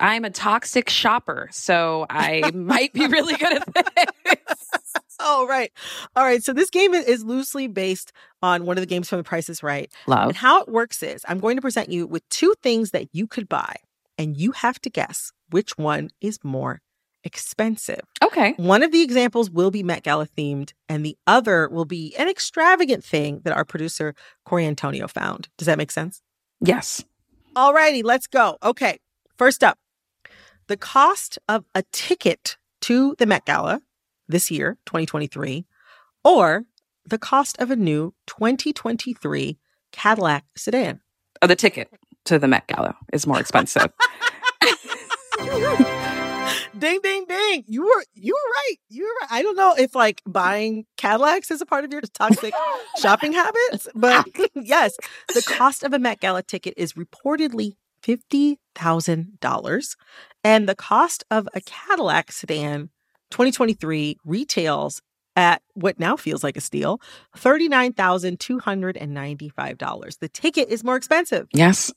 I'm 0.00 0.24
a 0.24 0.30
toxic 0.30 0.88
shopper, 0.90 1.48
so 1.52 2.06
I 2.10 2.50
might 2.54 2.92
be 2.92 3.06
really 3.06 3.36
good 3.36 3.52
at 3.52 3.74
this. 3.74 4.92
oh, 5.20 5.46
right. 5.46 5.72
All 6.16 6.24
right. 6.24 6.42
So 6.42 6.52
this 6.52 6.70
game 6.70 6.94
is 6.94 7.24
loosely 7.24 7.66
based 7.68 8.12
on 8.42 8.66
one 8.66 8.76
of 8.76 8.82
the 8.82 8.86
games 8.86 9.08
from 9.08 9.18
The 9.18 9.24
Price 9.24 9.48
is 9.48 9.62
Right. 9.62 9.90
Love. 10.06 10.28
And 10.28 10.36
how 10.36 10.60
it 10.62 10.68
works 10.68 11.02
is 11.02 11.24
I'm 11.28 11.38
going 11.38 11.56
to 11.56 11.62
present 11.62 11.90
you 11.90 12.06
with 12.06 12.28
two 12.28 12.54
things 12.62 12.90
that 12.90 13.08
you 13.12 13.26
could 13.26 13.48
buy, 13.48 13.76
and 14.18 14.36
you 14.36 14.52
have 14.52 14.80
to 14.80 14.90
guess 14.90 15.32
which 15.50 15.78
one 15.78 16.10
is 16.20 16.38
more 16.42 16.80
expensive. 17.22 18.00
Okay. 18.22 18.52
One 18.56 18.82
of 18.82 18.92
the 18.92 19.02
examples 19.02 19.50
will 19.50 19.70
be 19.70 19.82
Met 19.82 20.02
Gala 20.02 20.26
themed, 20.26 20.72
and 20.88 21.04
the 21.06 21.16
other 21.26 21.68
will 21.68 21.86
be 21.86 22.14
an 22.18 22.28
extravagant 22.28 23.04
thing 23.04 23.40
that 23.44 23.56
our 23.56 23.64
producer, 23.64 24.14
Corey 24.44 24.66
Antonio, 24.66 25.08
found. 25.08 25.48
Does 25.56 25.66
that 25.66 25.78
make 25.78 25.90
sense? 25.90 26.20
Yes. 26.60 27.04
All 27.56 27.72
righty. 27.72 28.02
let's 28.02 28.26
go. 28.26 28.58
Okay, 28.62 28.98
first 29.38 29.62
up 29.62 29.78
the 30.66 30.76
cost 30.76 31.38
of 31.48 31.64
a 31.74 31.82
ticket 31.92 32.56
to 32.82 33.14
the 33.18 33.26
Met 33.26 33.44
Gala 33.44 33.80
this 34.28 34.50
year, 34.50 34.78
2023, 34.86 35.66
or 36.24 36.64
the 37.04 37.18
cost 37.18 37.60
of 37.60 37.70
a 37.70 37.76
new 37.76 38.14
2023 38.26 39.58
Cadillac 39.92 40.44
sedan. 40.56 41.00
Oh, 41.42 41.46
the 41.46 41.56
ticket 41.56 41.88
to 42.24 42.38
the 42.38 42.48
Met 42.48 42.66
Gala 42.66 42.96
is 43.12 43.26
more 43.26 43.38
expensive. 43.38 43.92
ding 46.78 47.00
ding 47.02 47.24
ding. 47.28 47.64
You 47.66 47.84
were 47.84 48.04
you 48.14 48.34
were 48.34 48.50
right. 48.50 48.76
You 48.88 49.04
were 49.04 49.14
right. 49.20 49.28
I 49.30 49.42
don't 49.42 49.56
know 49.56 49.74
if 49.78 49.94
like 49.94 50.22
buying 50.26 50.86
Cadillacs 50.96 51.50
is 51.50 51.60
a 51.60 51.66
part 51.66 51.84
of 51.84 51.92
your 51.92 52.00
toxic 52.00 52.54
shopping 53.00 53.32
habits, 53.32 53.88
but 53.94 54.26
yes, 54.54 54.96
the 55.34 55.42
cost 55.42 55.82
of 55.82 55.92
a 55.92 55.98
Met 55.98 56.20
Gala 56.20 56.42
ticket 56.42 56.74
is 56.76 56.94
reportedly 56.94 57.76
$50,000 58.06 59.96
and 60.42 60.68
the 60.68 60.74
cost 60.74 61.24
of 61.30 61.48
a 61.54 61.60
Cadillac 61.60 62.32
sedan 62.32 62.90
2023 63.30 64.16
retails 64.24 65.00
at 65.36 65.62
what 65.74 65.98
now 65.98 66.16
feels 66.16 66.44
like 66.44 66.56
a 66.56 66.60
steal, 66.60 67.00
$39,295. 67.36 70.18
The 70.18 70.28
ticket 70.28 70.68
is 70.68 70.84
more 70.84 70.96
expensive. 70.96 71.48
yes. 71.52 71.92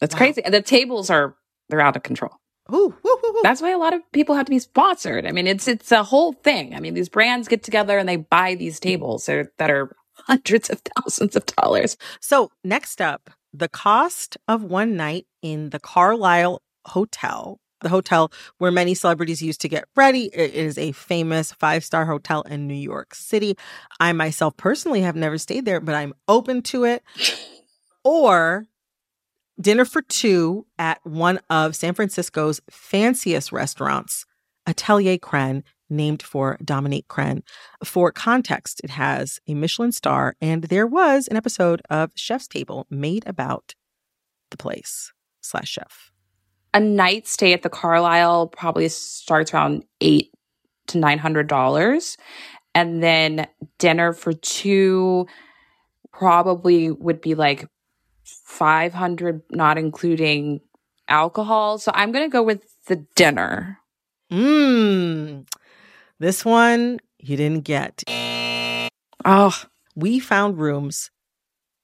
That's 0.00 0.14
Wow. 0.14 0.18
crazy. 0.18 0.42
And 0.44 0.52
the 0.52 0.60
tables 0.62 1.10
are 1.10 1.36
they're 1.68 1.80
out 1.80 1.94
of 1.96 2.02
control. 2.02 2.32
Ooh, 2.72 2.92
woo, 3.04 3.16
woo. 3.22 3.40
That's 3.44 3.62
why 3.62 3.70
a 3.70 3.78
lot 3.78 3.94
of 3.94 4.00
people 4.12 4.34
have 4.34 4.46
to 4.46 4.50
be 4.50 4.58
sponsored. 4.58 5.26
I 5.26 5.30
mean, 5.30 5.46
it's 5.46 5.68
it's 5.68 5.92
a 5.92 6.02
whole 6.02 6.32
thing. 6.32 6.74
I 6.74 6.80
mean, 6.80 6.94
these 6.94 7.08
brands 7.08 7.46
get 7.46 7.62
together 7.62 7.96
and 7.98 8.08
they 8.08 8.16
buy 8.16 8.56
these 8.56 8.80
tables 8.80 9.26
that 9.26 9.36
are, 9.36 9.52
that 9.58 9.70
are 9.70 9.94
hundreds 10.14 10.70
of 10.70 10.82
thousands 10.96 11.36
of 11.36 11.46
dollars. 11.46 11.96
So, 12.20 12.50
next 12.64 13.00
up, 13.00 13.30
the 13.52 13.68
cost 13.68 14.36
of 14.48 14.62
one 14.62 14.96
night 14.96 15.26
in 15.42 15.70
the 15.70 15.80
Carlyle 15.80 16.62
Hotel, 16.86 17.60
the 17.80 17.88
hotel 17.88 18.32
where 18.58 18.72
many 18.72 18.94
celebrities 18.94 19.42
used 19.42 19.60
to 19.60 19.68
get 19.68 19.84
ready. 19.96 20.30
It 20.32 20.54
is 20.54 20.78
a 20.78 20.92
famous 20.92 21.52
five 21.52 21.84
star 21.84 22.06
hotel 22.06 22.42
in 22.42 22.66
New 22.66 22.74
York 22.74 23.14
City. 23.14 23.56
I 24.00 24.12
myself 24.12 24.56
personally 24.56 25.02
have 25.02 25.16
never 25.16 25.38
stayed 25.38 25.64
there, 25.64 25.80
but 25.80 25.94
I'm 25.94 26.14
open 26.28 26.62
to 26.62 26.84
it. 26.84 27.02
Or 28.04 28.66
dinner 29.60 29.84
for 29.84 30.02
two 30.02 30.66
at 30.78 30.98
one 31.04 31.38
of 31.50 31.76
San 31.76 31.94
Francisco's 31.94 32.60
fanciest 32.70 33.52
restaurants, 33.52 34.26
Atelier 34.66 35.18
Crenn, 35.18 35.62
named 35.92 36.22
for 36.22 36.58
Dominique 36.64 37.08
Crenn. 37.08 37.42
For 37.84 38.10
context, 38.10 38.80
it 38.82 38.90
has 38.90 39.38
a 39.46 39.54
Michelin 39.54 39.92
star, 39.92 40.34
and 40.40 40.64
there 40.64 40.86
was 40.86 41.28
an 41.28 41.36
episode 41.36 41.82
of 41.90 42.10
Chef's 42.14 42.48
Table 42.48 42.86
made 42.90 43.22
about 43.26 43.74
the 44.50 44.56
place 44.56 45.12
slash 45.40 45.68
chef. 45.68 46.10
A 46.74 46.80
night 46.80 47.28
stay 47.28 47.52
at 47.52 47.62
the 47.62 47.68
Carlyle 47.68 48.46
probably 48.46 48.88
starts 48.88 49.52
around 49.52 49.84
eight 50.00 50.32
to 50.88 50.98
nine 50.98 51.18
hundred 51.18 51.46
dollars, 51.46 52.16
and 52.74 53.02
then 53.02 53.46
dinner 53.78 54.12
for 54.12 54.32
two 54.32 55.26
probably 56.12 56.90
would 56.90 57.20
be 57.20 57.34
like 57.34 57.68
five 58.24 58.94
hundred, 58.94 59.42
not 59.50 59.76
including 59.78 60.60
alcohol. 61.08 61.78
So 61.78 61.92
I'm 61.94 62.12
gonna 62.12 62.28
go 62.28 62.42
with 62.42 62.64
the 62.86 62.96
dinner. 63.14 63.78
Mmm. 64.30 65.46
This 66.22 66.44
one 66.44 67.00
you 67.18 67.36
didn't 67.36 67.64
get. 67.64 68.04
Oh, 69.24 69.52
We 69.96 70.20
found 70.20 70.56
rooms 70.56 71.10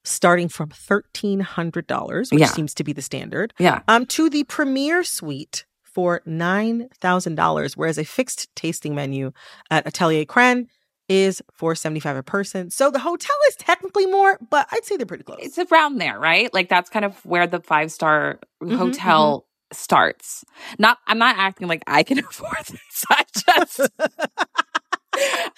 starting 0.05 0.47
from 0.47 0.69
$1,300, 0.69 2.31
which 2.31 2.39
Yeah. 2.39 2.47
seems 2.47 2.73
to 2.75 2.85
be 2.85 2.93
the 2.93 3.01
standard, 3.01 3.53
yeah. 3.59 3.81
um, 3.89 4.05
to 4.07 4.29
the 4.29 4.45
premier 4.45 5.03
suite 5.03 5.65
for 5.83 6.21
$9,000, 6.25 7.75
whereas 7.75 7.97
a 7.97 8.05
fixed 8.05 8.47
tasting 8.55 8.95
menu 8.95 9.33
at 9.69 9.85
Atelier 9.85 10.23
Crenn 10.25 10.67
is 11.09 11.41
four 11.53 11.75
seventy 11.75 11.99
five 11.99 12.15
a 12.15 12.23
person. 12.23 12.69
So 12.71 12.89
the 12.91 12.99
hotel 12.99 13.35
is 13.49 13.55
technically 13.57 14.05
more, 14.05 14.39
but 14.49 14.67
I'd 14.71 14.85
say 14.85 14.95
they're 14.95 15.05
pretty 15.05 15.23
close. 15.25 15.39
It's 15.41 15.57
around 15.71 15.97
there, 15.97 16.17
right? 16.17 16.53
Like 16.53 16.69
that's 16.69 16.89
kind 16.89 17.03
of 17.03 17.25
where 17.25 17.45
the 17.45 17.59
five 17.59 17.91
star 17.91 18.39
Mhm, 18.63 18.77
hotel 18.77 19.47
starts. 19.71 20.43
Not, 20.77 20.97
I'm 21.07 21.17
not 21.17 21.37
acting 21.37 21.67
like 21.67 21.83
I 21.87 22.03
can 22.03 22.19
afford 22.25 22.57
this. 22.67 23.05
I 23.09 23.23
just, 23.35 23.79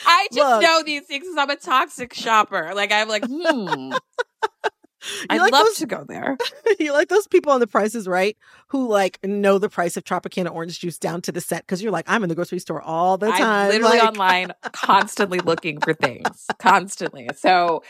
I 0.05 0.27
just 0.31 0.37
Look. 0.37 0.61
know 0.63 0.83
these 0.83 1.03
things 1.05 1.23
because 1.25 1.37
I'm 1.37 1.49
a 1.49 1.55
toxic 1.55 2.13
shopper. 2.13 2.73
Like 2.73 2.91
I'm 2.91 3.07
like, 3.07 3.23
hmm, 3.25 3.91
I'd 5.29 5.39
like 5.41 5.51
love 5.51 5.65
those- 5.65 5.77
to 5.77 5.85
go 5.87 6.03
there. 6.07 6.37
you 6.79 6.93
like 6.93 7.09
those 7.09 7.27
people 7.27 7.51
on 7.51 7.59
the 7.59 7.67
prices 7.67 8.07
right 8.07 8.37
who 8.67 8.87
like 8.87 9.19
know 9.23 9.57
the 9.57 9.69
price 9.69 9.97
of 9.97 10.03
Tropicana 10.03 10.51
orange 10.53 10.79
juice 10.79 10.97
down 10.99 11.21
to 11.23 11.31
the 11.31 11.41
cent 11.41 11.63
because 11.63 11.81
you're 11.81 11.91
like, 11.91 12.05
I'm 12.07 12.23
in 12.23 12.29
the 12.29 12.35
grocery 12.35 12.59
store 12.59 12.81
all 12.81 13.17
the 13.17 13.29
time. 13.31 13.41
I'm 13.43 13.69
literally 13.69 13.97
like- 13.99 14.07
online, 14.07 14.53
constantly 14.71 15.39
looking 15.39 15.79
for 15.79 15.93
things, 15.93 16.45
constantly. 16.59 17.29
So 17.35 17.83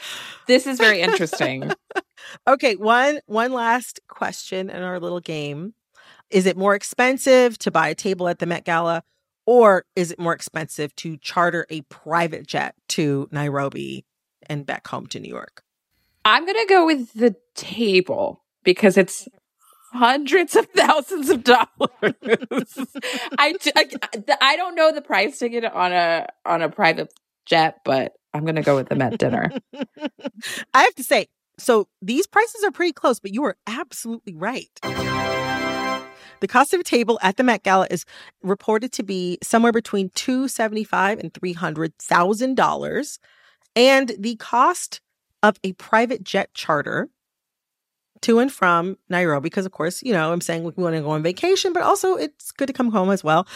this 0.48 0.68
is 0.68 0.78
very 0.78 1.02
interesting. 1.02 1.72
Okay, 2.48 2.76
one 2.76 3.20
one 3.26 3.52
last 3.52 4.00
question 4.08 4.70
in 4.70 4.82
our 4.82 5.00
little 5.00 5.20
game. 5.20 5.74
Is 6.32 6.46
it 6.46 6.58
more 6.58 6.74
expensive 6.76 7.58
to 7.60 7.72
buy 7.72 7.90
a 7.90 7.96
table 7.96 8.28
at 8.28 8.40
the 8.40 8.46
Met 8.46 8.66
Gala 8.66 9.04
or 9.46 9.86
is 9.96 10.12
it 10.12 10.20
more 10.20 10.34
expensive 10.34 10.96
to 10.98 11.18
charter 11.18 11.66
a 11.70 11.82
private 11.82 12.48
jet 12.48 12.76
to 12.90 13.28
Nairobi 13.32 14.06
and 14.48 14.66
back 14.66 14.88
home 14.88 15.08
to 15.08 15.20
New 15.20 15.30
York? 15.30 15.64
I'm 16.24 16.46
gonna 16.46 16.66
go 16.68 16.86
with 16.86 17.14
the 17.14 17.36
table 17.56 18.44
because 18.64 18.98
it's 18.98 19.28
hundreds 19.92 20.56
of 20.56 20.68
thousands 20.68 21.30
of 21.30 21.44
dollars. 21.44 21.68
I 23.38 23.56
I 24.40 24.56
don't 24.56 24.76
know 24.76 24.94
the 24.94 25.02
price 25.02 25.38
ticket 25.40 25.66
on 25.66 25.92
a 25.92 26.28
on 26.46 26.62
a 26.62 26.70
private 26.70 27.14
jet, 27.46 27.80
but 27.84 28.14
I'm 28.34 28.46
gonna 28.46 28.62
go 28.62 28.76
with 28.76 28.90
the 28.90 28.96
Met 28.96 29.18
dinner. 29.18 29.52
I 30.74 30.84
have 30.84 30.96
to 30.96 31.04
say, 31.04 31.28
so 31.58 31.88
these 32.02 32.28
prices 32.28 32.64
are 32.64 32.72
pretty 32.72 32.94
close, 32.94 33.20
but 33.20 33.34
you 33.34 33.44
are 33.44 33.58
absolutely 33.68 34.36
right. 34.36 34.70
The 36.42 36.48
cost 36.48 36.74
of 36.74 36.80
a 36.80 36.84
table 36.84 37.20
at 37.22 37.38
the 37.38 37.44
Met 37.44 37.64
Gala 37.64 37.88
is 37.90 38.04
reported 38.44 38.92
to 38.94 39.04
be 39.04 39.38
somewhere 39.42 39.72
between 39.72 40.10
two 40.10 40.48
seventy 40.48 40.84
five 40.84 41.20
and 41.20 41.34
three 41.34 41.54
hundred 41.54 41.98
thousand 41.98 42.56
dollars, 42.56 43.20
and 43.76 44.12
the 44.20 44.36
cost 44.36 45.02
of 45.44 45.58
a 45.64 45.74
private 45.74 46.24
jet 46.24 46.54
charter 46.54 47.10
to 48.22 48.40
and 48.40 48.52
from 48.52 48.98
Nairobi, 49.10 49.46
because 49.46 49.66
of 49.66 49.72
course, 49.72 50.04
you 50.04 50.14
know, 50.14 50.32
I'm 50.32 50.42
saying 50.42 50.64
we 50.64 50.84
want 50.84 50.96
to 50.96 51.02
go 51.02 51.12
on 51.12 51.24
vacation, 51.24 51.74
but 51.74 51.84
also 51.84 52.16
it's 52.16 52.52
good 52.52 52.68
to 52.68 52.74
come 52.74 52.92
home 52.92 53.10
as 53.10 53.24
well. 53.24 53.48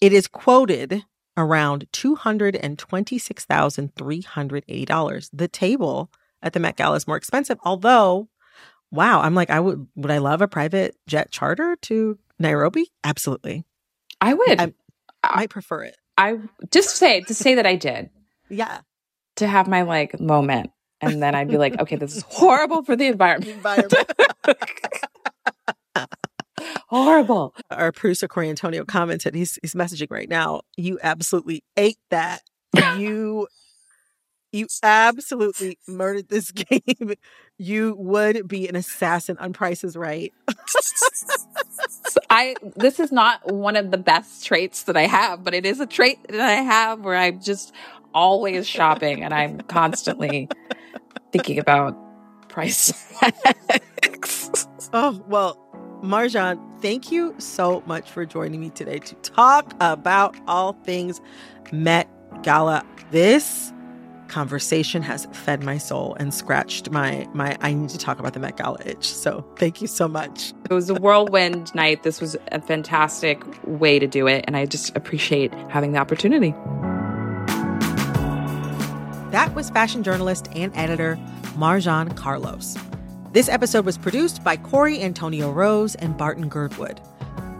It 0.00 0.12
is 0.12 0.28
quoted 0.28 1.04
around 1.36 1.86
two 1.92 2.14
hundred 2.16 2.56
and 2.56 2.78
twenty 2.78 3.18
six 3.18 3.44
thousand 3.44 3.94
three 3.94 4.22
hundred 4.22 4.64
eighty 4.68 4.84
dollars. 4.84 5.30
The 5.32 5.48
table 5.48 6.10
at 6.42 6.52
the 6.52 6.60
Met 6.60 6.76
Gala 6.76 6.96
is 6.96 7.06
more 7.06 7.16
expensive, 7.16 7.58
although 7.64 8.28
wow, 8.90 9.20
I'm 9.20 9.34
like, 9.34 9.50
I 9.50 9.60
would 9.60 9.86
would 9.96 10.10
I 10.10 10.18
love 10.18 10.40
a 10.42 10.48
private 10.48 10.96
jet 11.06 11.30
charter 11.30 11.76
to 11.82 12.18
Nairobi? 12.38 12.90
Absolutely. 13.04 13.64
I 14.20 14.34
would. 14.34 14.60
I 14.60 14.72
might 15.34 15.50
prefer 15.50 15.82
it. 15.84 15.96
I 16.16 16.38
just 16.70 16.96
say 16.96 17.20
to 17.22 17.34
say 17.34 17.54
that 17.56 17.66
I 17.66 17.74
did 17.76 18.10
Yeah. 18.48 18.80
to 19.36 19.46
have 19.46 19.66
my 19.68 19.82
like 19.82 20.18
moment, 20.20 20.70
and 21.00 21.22
then 21.22 21.34
I'd 21.34 21.48
be 21.48 21.58
like, 21.58 21.78
okay, 21.80 21.96
this 21.96 22.16
is 22.16 22.24
horrible 22.28 22.84
for 22.84 22.94
the 22.96 23.06
environment. 23.06 23.50
Environment. 23.56 24.12
horrible. 26.88 27.54
Our 27.70 27.92
producer 27.92 28.28
Corey 28.28 28.48
Antonio 28.48 28.84
commented, 28.84 29.34
he's 29.34 29.58
he's 29.62 29.74
messaging 29.74 30.10
right 30.10 30.28
now. 30.28 30.62
You 30.76 30.98
absolutely 31.02 31.64
ate 31.76 31.98
that. 32.10 32.42
You 32.98 33.46
you 34.54 34.66
absolutely 34.82 35.78
murdered 35.88 36.28
this 36.28 36.50
game. 36.52 37.14
You 37.58 37.94
would 37.98 38.48
be 38.48 38.68
an 38.68 38.76
assassin 38.76 39.36
on 39.38 39.52
prices 39.52 39.96
right. 39.96 40.32
I 42.30 42.54
this 42.76 42.98
is 43.00 43.12
not 43.12 43.52
one 43.52 43.76
of 43.76 43.90
the 43.90 43.98
best 43.98 44.44
traits 44.44 44.84
that 44.84 44.96
I 44.96 45.06
have, 45.06 45.44
but 45.44 45.54
it 45.54 45.66
is 45.66 45.80
a 45.80 45.86
trait 45.86 46.18
that 46.28 46.40
I 46.40 46.62
have 46.62 47.00
where 47.00 47.16
I'm 47.16 47.40
just 47.40 47.72
always 48.12 48.66
shopping 48.66 49.22
and 49.22 49.34
I'm 49.34 49.60
constantly 49.62 50.48
thinking 51.32 51.58
about 51.58 51.96
price 52.48 52.92
tags. 53.18 54.68
Oh, 54.96 55.20
well, 55.26 55.58
Marjon, 56.04 56.60
thank 56.80 57.10
you 57.10 57.34
so 57.38 57.82
much 57.84 58.08
for 58.08 58.24
joining 58.24 58.60
me 58.60 58.70
today 58.70 59.00
to 59.00 59.14
talk 59.16 59.74
about 59.80 60.36
all 60.46 60.74
things 60.84 61.20
Met 61.72 62.08
Gala. 62.44 62.84
This 63.10 63.72
conversation 64.28 65.02
has 65.02 65.26
fed 65.32 65.62
my 65.62 65.78
soul 65.78 66.16
and 66.18 66.32
scratched 66.32 66.90
my 66.90 67.28
my 67.34 67.56
I 67.60 67.72
need 67.72 67.90
to 67.90 67.98
talk 67.98 68.18
about 68.18 68.32
the 68.32 68.40
Met 68.40 68.56
Gala 68.56 68.78
itch. 68.84 69.06
So 69.06 69.44
thank 69.56 69.80
you 69.80 69.86
so 69.86 70.08
much. 70.08 70.52
It 70.68 70.74
was 70.74 70.90
a 70.90 70.94
whirlwind 70.94 71.74
night. 71.74 72.02
This 72.02 72.20
was 72.20 72.36
a 72.52 72.60
fantastic 72.60 73.42
way 73.64 73.98
to 73.98 74.06
do 74.06 74.26
it, 74.26 74.44
and 74.46 74.56
I 74.56 74.66
just 74.66 74.96
appreciate 74.96 75.52
having 75.70 75.92
the 75.92 75.98
opportunity. 75.98 76.52
That 79.30 79.52
was 79.54 79.70
fashion 79.70 80.02
journalist 80.02 80.48
and 80.54 80.74
editor 80.76 81.18
Marjon 81.56 82.16
Carlos. 82.16 82.76
This 83.32 83.48
episode 83.48 83.84
was 83.84 83.98
produced 83.98 84.44
by 84.44 84.56
Corey 84.56 85.02
Antonio 85.02 85.50
Rose 85.50 85.96
and 85.96 86.16
Barton 86.16 86.48
Girdwood. 86.48 87.00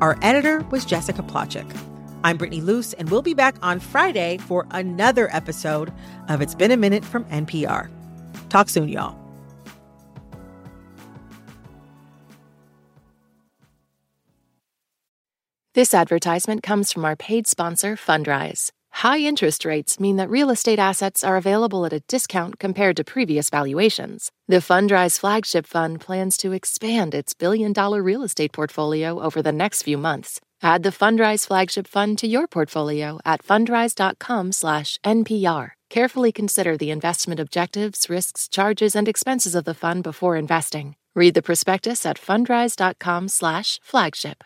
Our 0.00 0.16
editor 0.22 0.60
was 0.70 0.84
Jessica 0.84 1.22
Placzek. 1.22 1.68
I'm 2.24 2.38
Brittany 2.38 2.62
Luse, 2.62 2.94
and 2.94 3.10
we'll 3.10 3.20
be 3.20 3.34
back 3.34 3.54
on 3.60 3.78
Friday 3.78 4.38
for 4.38 4.66
another 4.70 5.28
episode 5.30 5.92
of 6.30 6.40
It's 6.40 6.54
Been 6.54 6.70
a 6.70 6.76
Minute 6.76 7.04
from 7.04 7.26
NPR. 7.26 7.90
Talk 8.48 8.70
soon, 8.70 8.88
y'all. 8.88 9.14
This 15.74 15.92
advertisement 15.92 16.62
comes 16.62 16.90
from 16.92 17.04
our 17.04 17.14
paid 17.14 17.46
sponsor, 17.46 17.94
Fundrise. 17.94 18.70
High 18.90 19.18
interest 19.18 19.66
rates 19.66 20.00
mean 20.00 20.16
that 20.16 20.30
real 20.30 20.48
estate 20.48 20.78
assets 20.78 21.24
are 21.24 21.36
available 21.36 21.84
at 21.84 21.92
a 21.92 22.00
discount 22.08 22.58
compared 22.58 22.96
to 22.96 23.04
previous 23.04 23.50
valuations. 23.50 24.30
The 24.48 24.58
Fundrise 24.58 25.18
flagship 25.18 25.66
fund 25.66 26.00
plans 26.00 26.38
to 26.38 26.52
expand 26.52 27.12
its 27.12 27.34
billion 27.34 27.74
dollar 27.74 28.02
real 28.02 28.22
estate 28.22 28.52
portfolio 28.52 29.20
over 29.20 29.42
the 29.42 29.52
next 29.52 29.82
few 29.82 29.98
months. 29.98 30.40
Add 30.64 30.82
the 30.82 30.88
Fundrise 30.88 31.46
flagship 31.46 31.86
fund 31.86 32.16
to 32.20 32.26
your 32.26 32.46
portfolio 32.46 33.20
at 33.22 33.44
fundrise.com/npr. 33.44 35.70
Carefully 35.90 36.32
consider 36.32 36.78
the 36.78 36.90
investment 36.90 37.38
objectives, 37.38 38.08
risks, 38.08 38.48
charges, 38.48 38.96
and 38.96 39.06
expenses 39.06 39.54
of 39.54 39.66
the 39.66 39.74
fund 39.74 40.02
before 40.02 40.36
investing. 40.36 40.96
Read 41.14 41.34
the 41.34 41.42
prospectus 41.42 42.06
at 42.06 42.18
fundrise.com/flagship. 42.18 44.42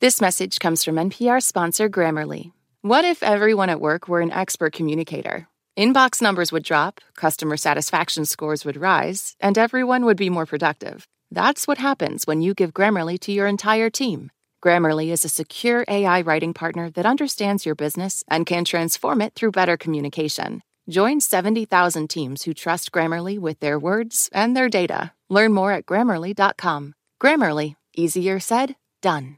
This 0.00 0.20
message 0.20 0.60
comes 0.60 0.84
from 0.84 0.98
NPR 0.98 1.40
sponsor 1.40 1.90
Grammarly. 1.90 2.52
What 2.82 3.04
if 3.04 3.24
everyone 3.24 3.70
at 3.70 3.80
work 3.80 4.06
were 4.06 4.20
an 4.20 4.30
expert 4.30 4.72
communicator? 4.72 5.48
Inbox 5.76 6.22
numbers 6.22 6.52
would 6.52 6.62
drop, 6.62 7.00
customer 7.16 7.56
satisfaction 7.56 8.24
scores 8.24 8.64
would 8.64 8.76
rise, 8.76 9.34
and 9.40 9.58
everyone 9.58 10.04
would 10.04 10.16
be 10.16 10.30
more 10.30 10.46
productive. 10.46 11.08
That's 11.32 11.66
what 11.66 11.78
happens 11.78 12.24
when 12.24 12.40
you 12.40 12.54
give 12.54 12.72
Grammarly 12.72 13.18
to 13.18 13.32
your 13.32 13.48
entire 13.48 13.90
team. 13.90 14.30
Grammarly 14.62 15.10
is 15.10 15.24
a 15.24 15.28
secure 15.28 15.84
AI 15.88 16.20
writing 16.22 16.52
partner 16.52 16.90
that 16.90 17.06
understands 17.06 17.64
your 17.64 17.74
business 17.74 18.24
and 18.28 18.44
can 18.44 18.64
transform 18.64 19.22
it 19.22 19.34
through 19.34 19.52
better 19.52 19.76
communication. 19.76 20.62
Join 20.88 21.20
70,000 21.20 22.08
teams 22.08 22.42
who 22.42 22.54
trust 22.54 22.90
Grammarly 22.90 23.38
with 23.38 23.60
their 23.60 23.78
words 23.78 24.28
and 24.32 24.56
their 24.56 24.68
data. 24.68 25.12
Learn 25.28 25.52
more 25.52 25.72
at 25.72 25.86
grammarly.com. 25.86 26.94
Grammarly, 27.22 27.76
easier 27.94 28.40
said, 28.40 28.74
done. 29.02 29.37